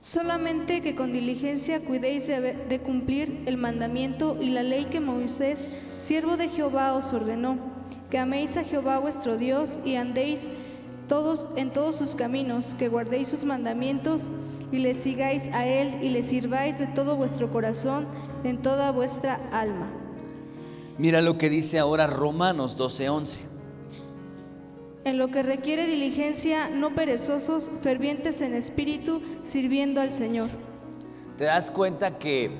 [0.00, 6.36] Solamente que con diligencia cuidéis de, cumplir el mandamiento y la ley que Moisés, siervo
[6.36, 7.56] de Jehová, os ordenó,
[8.10, 10.50] que améis a Jehová vuestro Dios y andéis
[11.08, 14.30] todos en todos sus caminos, que guardéis sus mandamientos
[14.72, 18.04] y le sigáis a él y le sirváis de todo vuestro corazón,
[18.44, 19.90] en toda vuestra alma.
[20.98, 23.54] Mira lo que dice ahora Romanos 12:11
[25.04, 30.48] en lo que requiere diligencia, no perezosos, fervientes en espíritu, sirviendo al Señor.
[31.36, 32.50] Te das cuenta que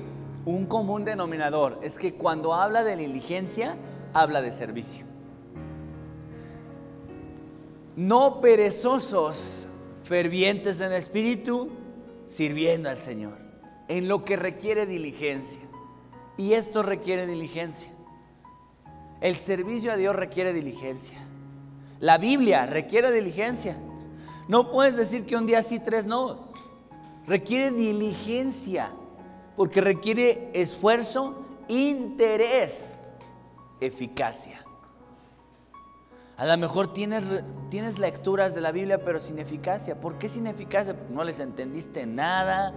[0.45, 3.77] un común denominador es que cuando habla de diligencia,
[4.13, 5.05] habla de servicio.
[7.95, 9.65] No perezosos,
[10.03, 11.71] fervientes en espíritu,
[12.27, 13.37] sirviendo al Señor,
[13.87, 15.61] en lo que requiere diligencia.
[16.37, 17.91] Y esto requiere diligencia.
[19.21, 21.17] El servicio a Dios requiere diligencia.
[21.99, 23.77] La Biblia requiere diligencia.
[24.47, 26.51] No puedes decir que un día sí, tres no.
[27.25, 28.91] Requiere diligencia,
[29.55, 33.05] porque requiere esfuerzo, interés,
[33.79, 34.61] eficacia.
[36.37, 37.23] A lo mejor tienes,
[37.69, 39.99] tienes lecturas de la Biblia, pero sin eficacia.
[39.99, 40.93] ¿Por qué sin eficacia?
[40.95, 42.73] Porque no les entendiste nada,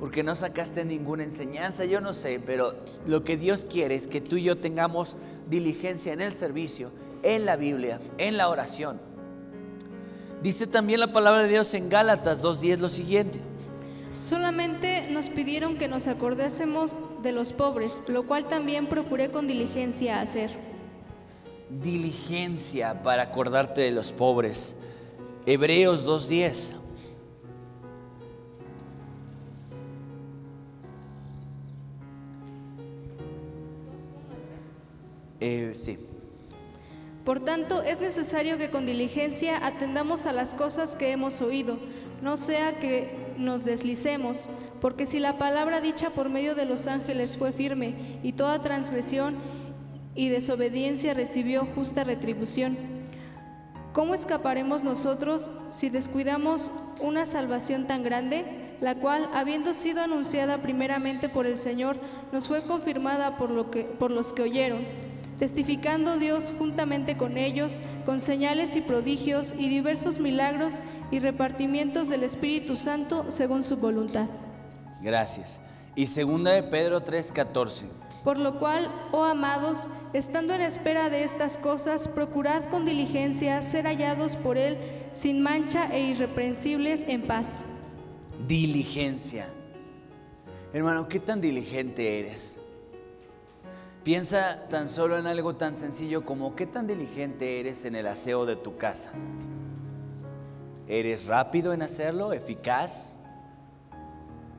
[0.00, 2.74] porque no sacaste ninguna enseñanza, yo no sé, pero
[3.06, 5.16] lo que Dios quiere es que tú y yo tengamos
[5.48, 6.90] diligencia en el servicio
[7.22, 9.00] en la Biblia, en la oración.
[10.42, 13.40] Dice también la palabra de Dios en Gálatas 2.10 lo siguiente.
[14.16, 20.20] Solamente nos pidieron que nos acordásemos de los pobres, lo cual también procuré con diligencia
[20.20, 20.50] hacer.
[21.70, 24.76] Diligencia para acordarte de los pobres.
[25.46, 26.79] Hebreos 2.10.
[35.40, 35.72] Eh.
[37.24, 41.78] Por tanto, es necesario que con diligencia atendamos a las cosas que hemos oído,
[42.22, 44.48] no sea que nos deslicemos,
[44.80, 49.36] porque si la palabra dicha por medio de los ángeles fue firme y toda transgresión
[50.14, 52.76] y desobediencia recibió justa retribución,
[53.92, 58.44] ¿cómo escaparemos nosotros si descuidamos una salvación tan grande,
[58.80, 61.96] la cual, habiendo sido anunciada primeramente por el Señor,
[62.32, 65.09] nos fue confirmada por, lo que, por los que oyeron?
[65.40, 70.74] Testificando Dios juntamente con ellos, con señales y prodigios y diversos milagros
[71.10, 74.28] y repartimientos del Espíritu Santo según su voluntad.
[75.00, 75.62] Gracias.
[75.96, 77.86] Y segunda de Pedro 3:14.
[78.22, 83.86] Por lo cual, oh amados, estando en espera de estas cosas, procurad con diligencia ser
[83.86, 84.76] hallados por Él
[85.12, 87.62] sin mancha e irreprensibles en paz.
[88.46, 89.46] Diligencia.
[90.74, 92.59] Hermano, ¿qué tan diligente eres?
[94.02, 98.46] Piensa tan solo en algo tan sencillo como qué tan diligente eres en el aseo
[98.46, 99.10] de tu casa.
[100.88, 102.32] ¿Eres rápido en hacerlo?
[102.32, 103.18] ¿Eficaz?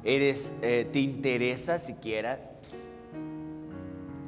[0.04, 2.40] ¿Eres, eh, ¿Te interesa siquiera?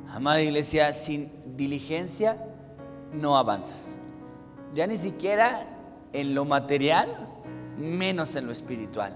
[0.09, 2.37] Amada iglesia, sin diligencia
[3.13, 3.95] no avanzas.
[4.73, 5.67] Ya ni siquiera
[6.11, 7.07] en lo material,
[7.77, 9.13] menos en lo espiritual.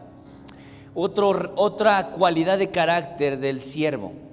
[0.93, 4.26] otra cualidad de carácter del siervo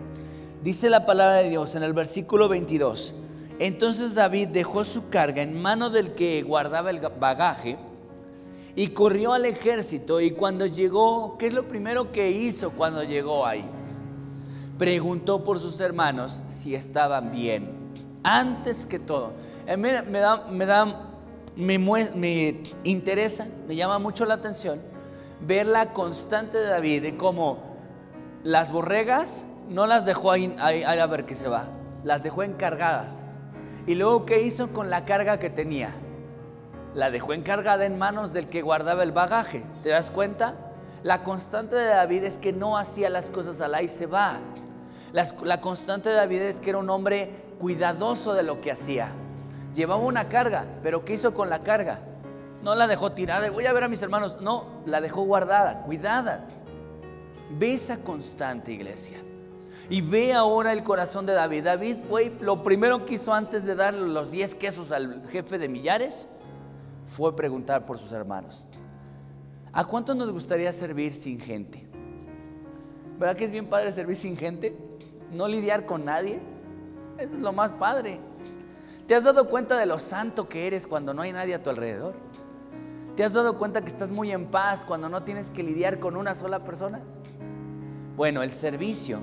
[0.64, 3.14] Dice la palabra de Dios en el versículo 22.
[3.58, 7.76] Entonces David dejó su carga en mano del que guardaba el bagaje
[8.74, 13.44] y corrió al ejército y cuando llegó, ¿qué es lo primero que hizo cuando llegó
[13.44, 13.62] ahí?
[14.78, 17.68] Preguntó por sus hermanos si estaban bien.
[18.22, 19.32] Antes que todo,
[19.66, 21.10] eh, me, da, me, da,
[21.56, 24.80] me, me interesa, me llama mucho la atención
[25.46, 27.58] ver la constante de David de cómo
[28.44, 31.66] las borregas no las dejó ahí, a ver qué se va,
[32.02, 33.22] las dejó encargadas.
[33.86, 35.90] Y luego, ¿qué hizo con la carga que tenía?
[36.94, 39.62] La dejó encargada en manos del que guardaba el bagaje.
[39.82, 40.54] ¿Te das cuenta?
[41.02, 44.38] La constante de David es que no hacía las cosas al y se va.
[45.12, 49.08] La, la constante de David es que era un hombre cuidadoso de lo que hacía.
[49.74, 52.00] Llevaba una carga, pero ¿qué hizo con la carga?
[52.62, 54.40] No la dejó tirada, voy a ver a mis hermanos.
[54.40, 56.46] No, la dejó guardada, cuidada.
[57.50, 59.18] Ve esa constante, iglesia.
[59.91, 61.64] Y ve ahora el corazón de David.
[61.64, 65.68] David fue lo primero que hizo antes de darle los 10 quesos al jefe de
[65.68, 66.26] millares
[67.07, 68.66] fue preguntar por sus hermanos.
[69.72, 71.87] ¿A cuánto nos gustaría servir sin gente?
[73.18, 74.76] ¿Verdad que es bien padre servir sin gente?
[75.32, 76.41] No lidiar con nadie.
[77.18, 78.18] Eso es lo más padre.
[79.07, 81.70] ¿Te has dado cuenta de lo santo que eres cuando no hay nadie a tu
[81.70, 82.14] alrededor?
[83.16, 86.16] ¿Te has dado cuenta que estás muy en paz cuando no tienes que lidiar con
[86.16, 87.01] una sola persona?
[88.16, 89.20] Bueno, el servicio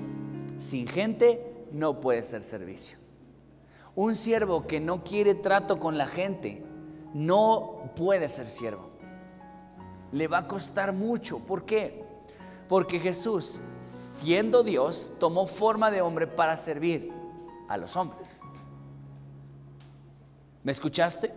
[0.62, 2.96] sin gente no puede ser servicio.
[3.94, 6.64] Un siervo que no quiere trato con la gente
[7.12, 8.90] no puede ser siervo.
[10.12, 11.40] Le va a costar mucho.
[11.40, 12.04] ¿Por qué?
[12.68, 17.12] Porque Jesús, siendo Dios, tomó forma de hombre para servir
[17.68, 18.40] a los hombres.
[20.62, 21.34] ¿Me escuchaste?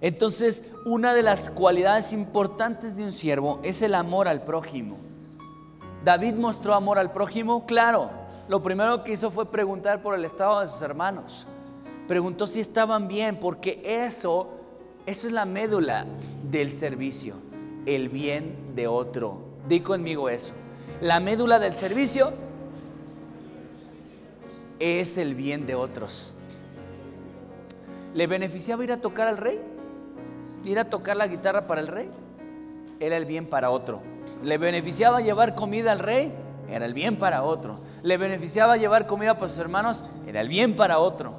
[0.00, 4.96] Entonces, una de las cualidades importantes de un siervo es el amor al prójimo.
[6.04, 8.21] David mostró amor al prójimo, claro.
[8.48, 11.46] Lo primero que hizo fue preguntar por el estado de sus hermanos.
[12.08, 14.48] Preguntó si estaban bien, porque eso,
[15.06, 16.06] eso es la médula
[16.50, 17.36] del servicio,
[17.86, 19.40] el bien de otro.
[19.68, 20.52] Di conmigo eso.
[21.00, 22.32] La médula del servicio
[24.80, 26.38] es el bien de otros.
[28.14, 29.60] ¿Le beneficiaba ir a tocar al rey?
[30.64, 32.10] ¿Ir a tocar la guitarra para el rey?
[33.00, 34.02] Era el bien para otro.
[34.42, 36.32] ¿Le beneficiaba llevar comida al rey?
[36.70, 37.78] Era el bien para otro.
[38.02, 40.04] ¿Le beneficiaba llevar comida para sus hermanos?
[40.26, 41.34] Era el bien para otro.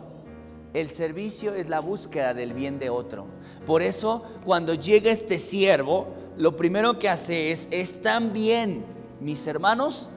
[0.73, 3.27] El servicio es la búsqueda del bien de otro.
[3.65, 6.07] Por eso, cuando llega este siervo,
[6.37, 8.83] lo primero que hace es, ¿están bien
[9.19, 10.09] mis hermanos?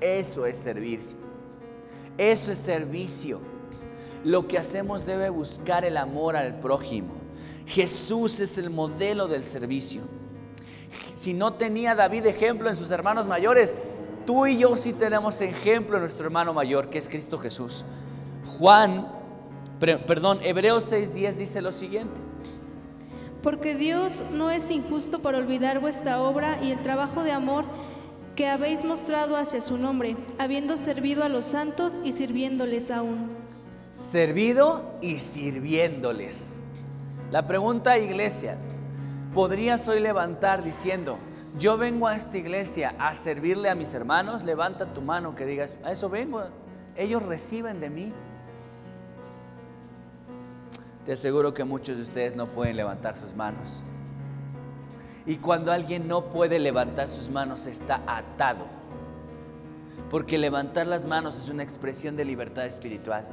[0.00, 1.16] Eso es servicio.
[2.18, 3.40] Eso es servicio.
[4.24, 7.14] Lo que hacemos debe buscar el amor al prójimo.
[7.66, 10.02] Jesús es el modelo del servicio.
[11.22, 13.76] Si no tenía David ejemplo en sus hermanos mayores,
[14.26, 17.84] tú y yo sí tenemos ejemplo en nuestro hermano mayor, que es Cristo Jesús.
[18.58, 19.06] Juan,
[19.78, 22.20] perdón, Hebreos 6:10 dice lo siguiente.
[23.40, 27.66] Porque Dios no es injusto por olvidar vuestra obra y el trabajo de amor
[28.34, 33.30] que habéis mostrado hacia su nombre, habiendo servido a los santos y sirviéndoles aún.
[33.96, 36.64] Servido y sirviéndoles.
[37.30, 38.58] La pregunta, iglesia,
[39.32, 41.18] ¿podrías hoy levantar diciendo,
[41.58, 44.44] yo vengo a esta iglesia a servirle a mis hermanos?
[44.44, 46.42] Levanta tu mano que digas, a eso vengo,
[46.96, 48.12] ellos reciben de mí.
[51.04, 53.82] Te aseguro que muchos de ustedes no pueden levantar sus manos.
[55.26, 58.66] Y cuando alguien no puede levantar sus manos está atado.
[60.10, 63.26] Porque levantar las manos es una expresión de libertad espiritual.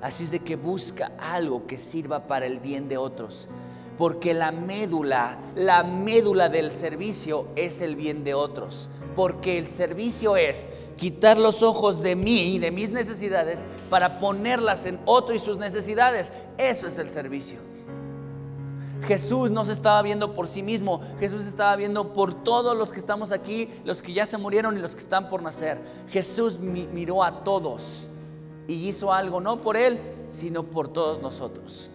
[0.00, 3.48] Así es de que busca algo que sirva para el bien de otros.
[3.96, 8.88] Porque la médula, la médula del servicio es el bien de otros.
[9.14, 14.86] Porque el servicio es quitar los ojos de mí y de mis necesidades para ponerlas
[14.86, 16.32] en otro y sus necesidades.
[16.58, 17.58] Eso es el servicio.
[19.06, 22.98] Jesús no se estaba viendo por sí mismo, Jesús estaba viendo por todos los que
[22.98, 25.78] estamos aquí, los que ya se murieron y los que están por nacer.
[26.08, 28.08] Jesús miró a todos
[28.66, 31.90] y hizo algo no por él, sino por todos nosotros.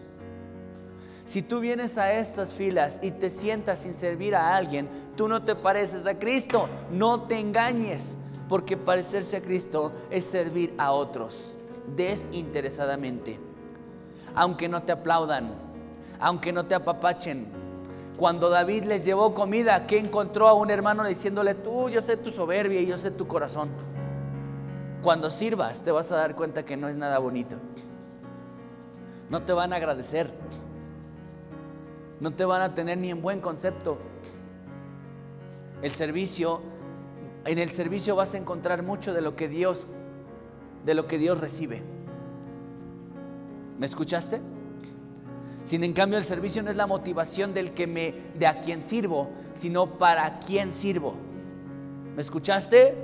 [1.32, 5.42] Si tú vienes a estas filas y te sientas sin servir a alguien, tú no
[5.42, 6.68] te pareces a Cristo.
[6.92, 8.18] No te engañes,
[8.50, 11.58] porque parecerse a Cristo es servir a otros
[11.96, 13.40] desinteresadamente.
[14.36, 15.54] Aunque no te aplaudan,
[16.20, 17.48] aunque no te apapachen.
[18.18, 22.30] Cuando David les llevó comida, que encontró a un hermano diciéndole, tú, yo sé tu
[22.30, 23.70] soberbia y yo sé tu corazón.
[25.02, 27.56] Cuando sirvas te vas a dar cuenta que no es nada bonito.
[29.30, 30.28] No te van a agradecer.
[32.22, 33.98] No te van a tener ni en buen concepto.
[35.82, 36.62] El servicio,
[37.46, 39.88] en el servicio vas a encontrar mucho de lo que Dios,
[40.86, 41.82] de lo que Dios recibe.
[43.80, 44.40] ¿Me escuchaste?
[45.64, 48.84] Sin en cambio el servicio no es la motivación del que me de a quien
[48.84, 51.16] sirvo, sino para quién sirvo.
[52.16, 52.96] ¿Me escuchaste?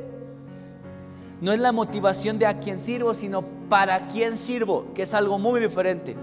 [1.42, 5.40] No es la motivación de a quien sirvo, sino para quién sirvo, que es algo
[5.40, 6.16] muy diferente.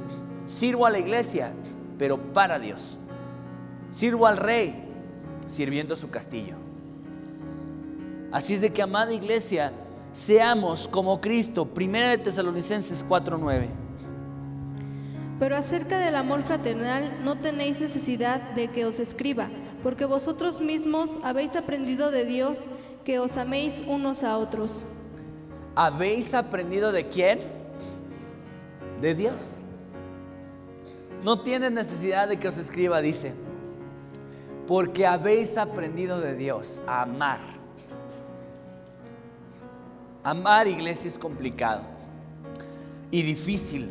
[0.46, 1.52] Sirvo a la iglesia,
[1.98, 2.96] pero para Dios.
[3.90, 4.84] Sirvo al rey,
[5.46, 6.56] sirviendo su castillo.
[8.32, 9.72] Así es de que, amada iglesia,
[10.12, 11.66] seamos como Cristo.
[11.66, 13.68] Primera de Tesalonicenses 4:9.
[15.38, 19.48] Pero acerca del amor fraternal no tenéis necesidad de que os escriba,
[19.82, 22.66] porque vosotros mismos habéis aprendido de Dios
[23.04, 24.84] que os améis unos a otros.
[25.74, 27.40] ¿habéis aprendido de quién?
[29.00, 29.63] De Dios.
[31.24, 33.32] No tiene necesidad de que os escriba, dice,
[34.68, 37.40] porque habéis aprendido de Dios a amar.
[40.22, 41.80] Amar, iglesia, es complicado
[43.10, 43.90] y difícil,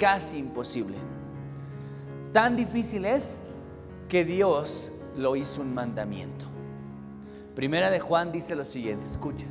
[0.00, 0.96] casi imposible.
[2.32, 3.42] Tan difícil es
[4.08, 6.46] que Dios lo hizo un mandamiento.
[7.54, 9.46] Primera de Juan dice lo siguiente, escucha.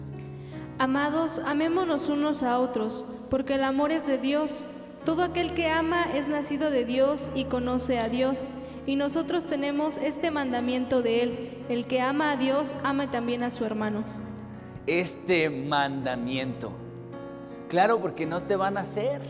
[0.77, 4.63] Amados, amémonos unos a otros, porque el amor es de Dios.
[5.05, 8.49] Todo aquel que ama es nacido de Dios y conoce a Dios.
[8.85, 11.65] Y nosotros tenemos este mandamiento de Él.
[11.69, 14.03] El que ama a Dios, ama también a su hermano
[14.87, 16.71] este mandamiento.
[17.69, 19.21] Claro, porque no te van a hacer.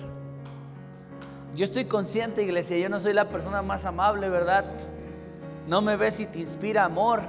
[1.55, 4.65] Yo estoy consciente, iglesia, yo no soy la persona más amable, ¿verdad?
[5.67, 7.21] No me ves y te inspira amor.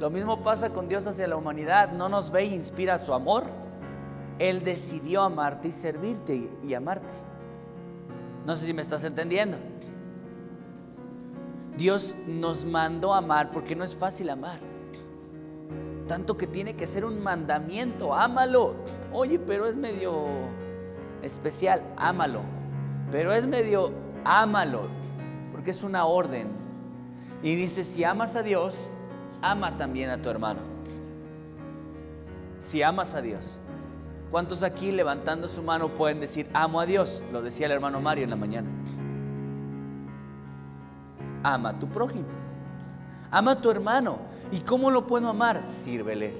[0.00, 1.92] Lo mismo pasa con Dios hacia la humanidad.
[1.92, 3.44] No nos ve e inspira su amor.
[4.38, 7.14] Él decidió amarte y servirte y amarte.
[8.44, 9.56] No sé si me estás entendiendo.
[11.76, 14.58] Dios nos mandó amar porque no es fácil amar.
[16.06, 18.74] Tanto que tiene que ser un mandamiento, ámalo.
[19.12, 20.26] Oye, pero es medio
[21.22, 22.42] especial, ámalo.
[23.10, 23.92] Pero es medio,
[24.24, 24.88] ámalo,
[25.52, 26.48] porque es una orden.
[27.42, 28.76] Y dice, si amas a Dios,
[29.40, 30.60] ama también a tu hermano.
[32.60, 33.60] Si amas a Dios.
[34.30, 37.24] ¿Cuántos aquí levantando su mano pueden decir, amo a Dios?
[37.32, 38.68] Lo decía el hermano Mario en la mañana.
[41.42, 42.26] Ama a tu prójimo.
[43.30, 44.18] Ama a tu hermano.
[44.50, 45.66] ¿Y cómo lo puedo amar?
[45.66, 46.34] Sírvele.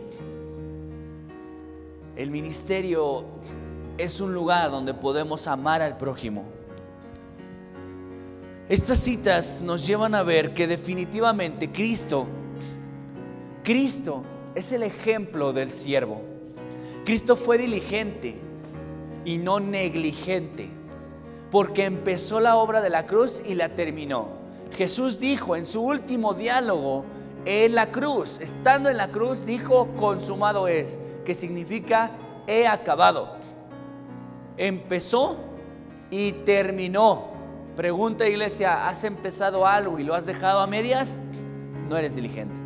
[2.16, 3.24] El ministerio
[3.98, 6.44] es un lugar donde podemos amar al prójimo.
[8.68, 12.26] Estas citas nos llevan a ver que definitivamente Cristo,
[13.62, 14.22] Cristo
[14.54, 16.33] es el ejemplo del siervo.
[17.04, 18.40] Cristo fue diligente
[19.24, 20.68] y no negligente,
[21.50, 24.28] porque empezó la obra de la cruz y la terminó.
[24.74, 27.04] Jesús dijo en su último diálogo,
[27.44, 32.10] en la cruz, estando en la cruz, dijo, consumado es, que significa
[32.46, 33.36] he acabado.
[34.56, 35.36] Empezó
[36.10, 37.34] y terminó.
[37.76, 41.22] Pregunta iglesia, ¿has empezado algo y lo has dejado a medias?
[41.88, 42.63] No eres diligente.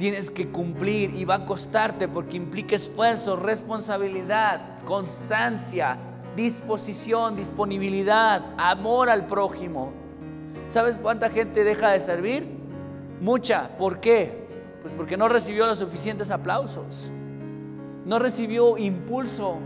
[0.00, 5.98] Tienes que cumplir y va a costarte porque implica esfuerzo, responsabilidad, constancia,
[6.34, 9.92] disposición, disponibilidad, amor al prójimo.
[10.70, 12.46] ¿Sabes cuánta gente deja de servir?
[13.20, 13.76] Mucha.
[13.76, 14.48] ¿Por qué?
[14.80, 17.10] Pues porque no recibió los suficientes aplausos.
[18.06, 19.58] No recibió impulso.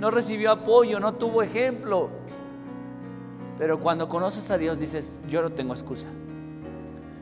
[0.00, 1.00] No recibió apoyo.
[1.00, 2.08] No tuvo ejemplo.
[3.58, 6.08] Pero cuando conoces a Dios dices, yo no tengo excusa.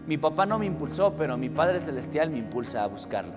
[0.06, 3.32] Mi papá no me impulsó, pero mi Padre Celestial me impulsa a buscarlo.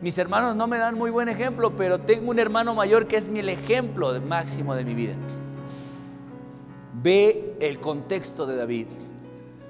[0.00, 3.28] Mis hermanos no me dan muy buen ejemplo, pero tengo un hermano mayor que es
[3.28, 5.14] el ejemplo máximo de mi vida.
[7.02, 8.86] Ve el contexto de David.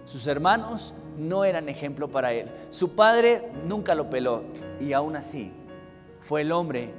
[0.07, 2.51] Sus hermanos no eran ejemplo para él.
[2.70, 4.43] Su padre nunca lo peló
[4.81, 5.53] y aún así
[6.20, 6.91] fue el hombre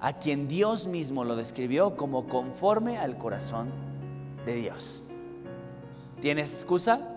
[0.00, 3.68] a quien Dios mismo lo describió como conforme al corazón
[4.44, 5.02] de Dios.
[6.20, 7.13] ¿Tienes excusa?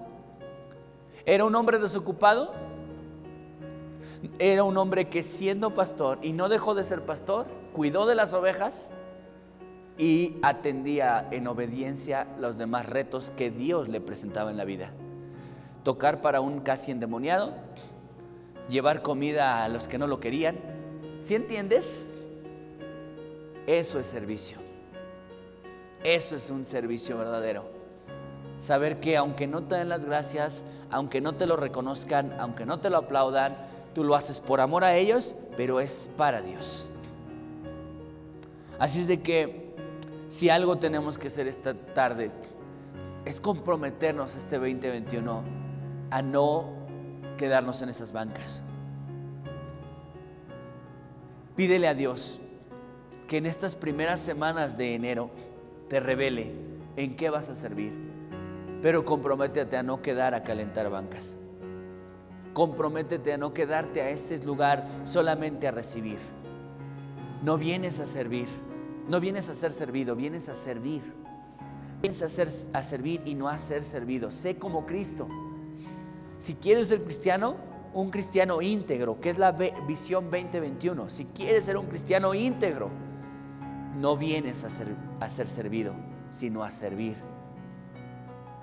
[1.28, 2.53] ¿Era un hombre desocupado?
[4.39, 8.34] Era un hombre que siendo pastor y no dejó de ser pastor, cuidó de las
[8.34, 8.91] ovejas
[9.97, 14.91] y atendía en obediencia los demás retos que Dios le presentaba en la vida.
[15.84, 17.51] Tocar para un casi endemoniado,
[18.69, 20.57] llevar comida a los que no lo querían.
[21.21, 22.30] ¿Sí entiendes?
[23.65, 24.59] Eso es servicio.
[26.05, 27.65] Eso es un servicio verdadero.
[28.59, 32.80] Saber que aunque no te den las gracias, aunque no te lo reconozcan, aunque no
[32.80, 33.56] te lo aplaudan,
[33.94, 36.92] tú lo haces por amor a ellos, pero es para Dios.
[38.80, 39.76] Así es de que
[40.30, 42.32] si algo tenemos que hacer esta tarde,
[43.26, 45.42] es comprometernos este 2021
[46.12, 46.66] a no
[47.38, 48.62] quedarnos en esas bancas.
[51.56, 52.40] Pídele a Dios
[53.28, 55.30] que en estas primeras semanas de enero
[55.90, 56.54] te revele
[56.96, 57.94] en qué vas a servir,
[58.82, 61.36] pero comprométete a no quedar a calentar bancas.
[62.53, 66.17] Comprométete a no quedarte a ese lugar solamente a recibir.
[67.43, 68.47] No vienes a servir
[69.07, 71.01] no vienes a ser servido, vienes a servir.
[72.01, 74.32] Vienes a, ser, a servir y no a ser servido.
[74.32, 75.28] Sé como Cristo.
[76.39, 77.55] Si quieres ser cristiano,
[77.93, 81.09] un cristiano íntegro, que es la visión 2021.
[81.09, 82.89] Si quieres ser un cristiano íntegro,
[83.97, 84.88] no vienes a ser,
[85.19, 85.93] a ser servido,
[86.30, 87.15] sino a servir.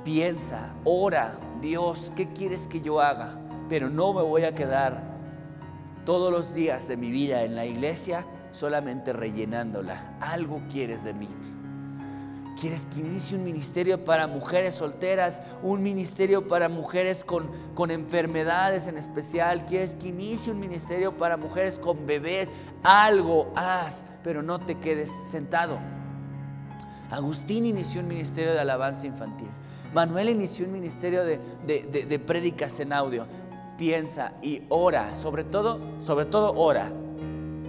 [0.04, 3.38] Piensa, ora, Dios, ¿qué quieres que yo haga?
[3.70, 5.02] Pero no me voy a quedar
[6.04, 10.16] todos los días de mi vida en la iglesia solamente rellenándola.
[10.20, 11.28] Algo quieres de mí.
[12.60, 15.42] ¿Quieres que inicie un ministerio para mujeres solteras?
[15.62, 19.64] ¿Un ministerio para mujeres con, con, enfermedades en especial?
[19.64, 22.50] ¿Quieres que inicie un ministerio para mujeres con bebés?
[22.82, 25.78] Algo haz, pero no te quedes sentado.
[27.10, 29.48] Agustín inició un ministerio de alabanza infantil.
[29.94, 33.26] Manuel inició un ministerio de, de, de prédicas en audio.
[33.78, 36.92] Piensa y ora, sobre todo, sobre todo ora.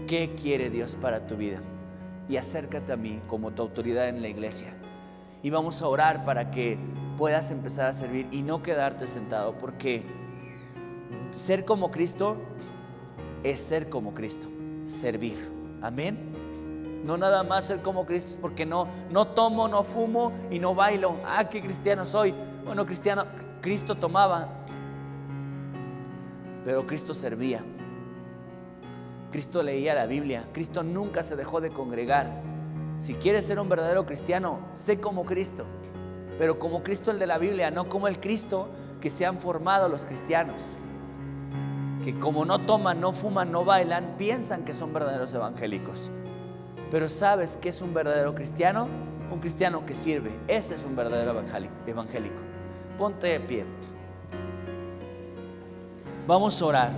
[0.07, 1.61] ¿Qué quiere Dios para tu vida?
[2.27, 4.75] y acércate a mí como tu autoridad en la iglesia.
[5.43, 6.77] Y vamos a orar para que
[7.17, 10.03] puedas empezar a servir y no quedarte sentado, porque
[11.35, 12.37] ser como Cristo
[13.43, 14.49] es ser como Cristo,
[14.85, 15.37] servir.
[15.81, 16.34] Amén.
[17.05, 21.13] No nada más ser como Cristo, porque no, no tomo, no fumo y no bailo.
[21.23, 22.33] Ah, qué cristiano soy.
[22.65, 23.25] Bueno, cristiano,
[23.61, 24.47] Cristo tomaba,
[26.63, 27.63] pero Cristo servía.
[29.31, 30.47] Cristo leía la Biblia.
[30.51, 32.41] Cristo nunca se dejó de congregar.
[32.97, 35.63] Si quieres ser un verdadero cristiano, sé como Cristo.
[36.39, 39.89] Pero como Cristo el de la Biblia, no como el Cristo que se han formado
[39.89, 40.63] los cristianos.
[42.03, 46.09] Que como no toman, no fuman, no bailan, piensan que son verdaderos evangélicos.
[46.91, 48.87] Pero ¿sabes qué es un verdadero cristiano?
[49.31, 50.31] Un cristiano que sirve.
[50.47, 51.41] Ese es un verdadero
[51.87, 52.41] evangélico.
[52.97, 53.65] Ponte de pie.
[56.27, 56.91] Vamos a orar.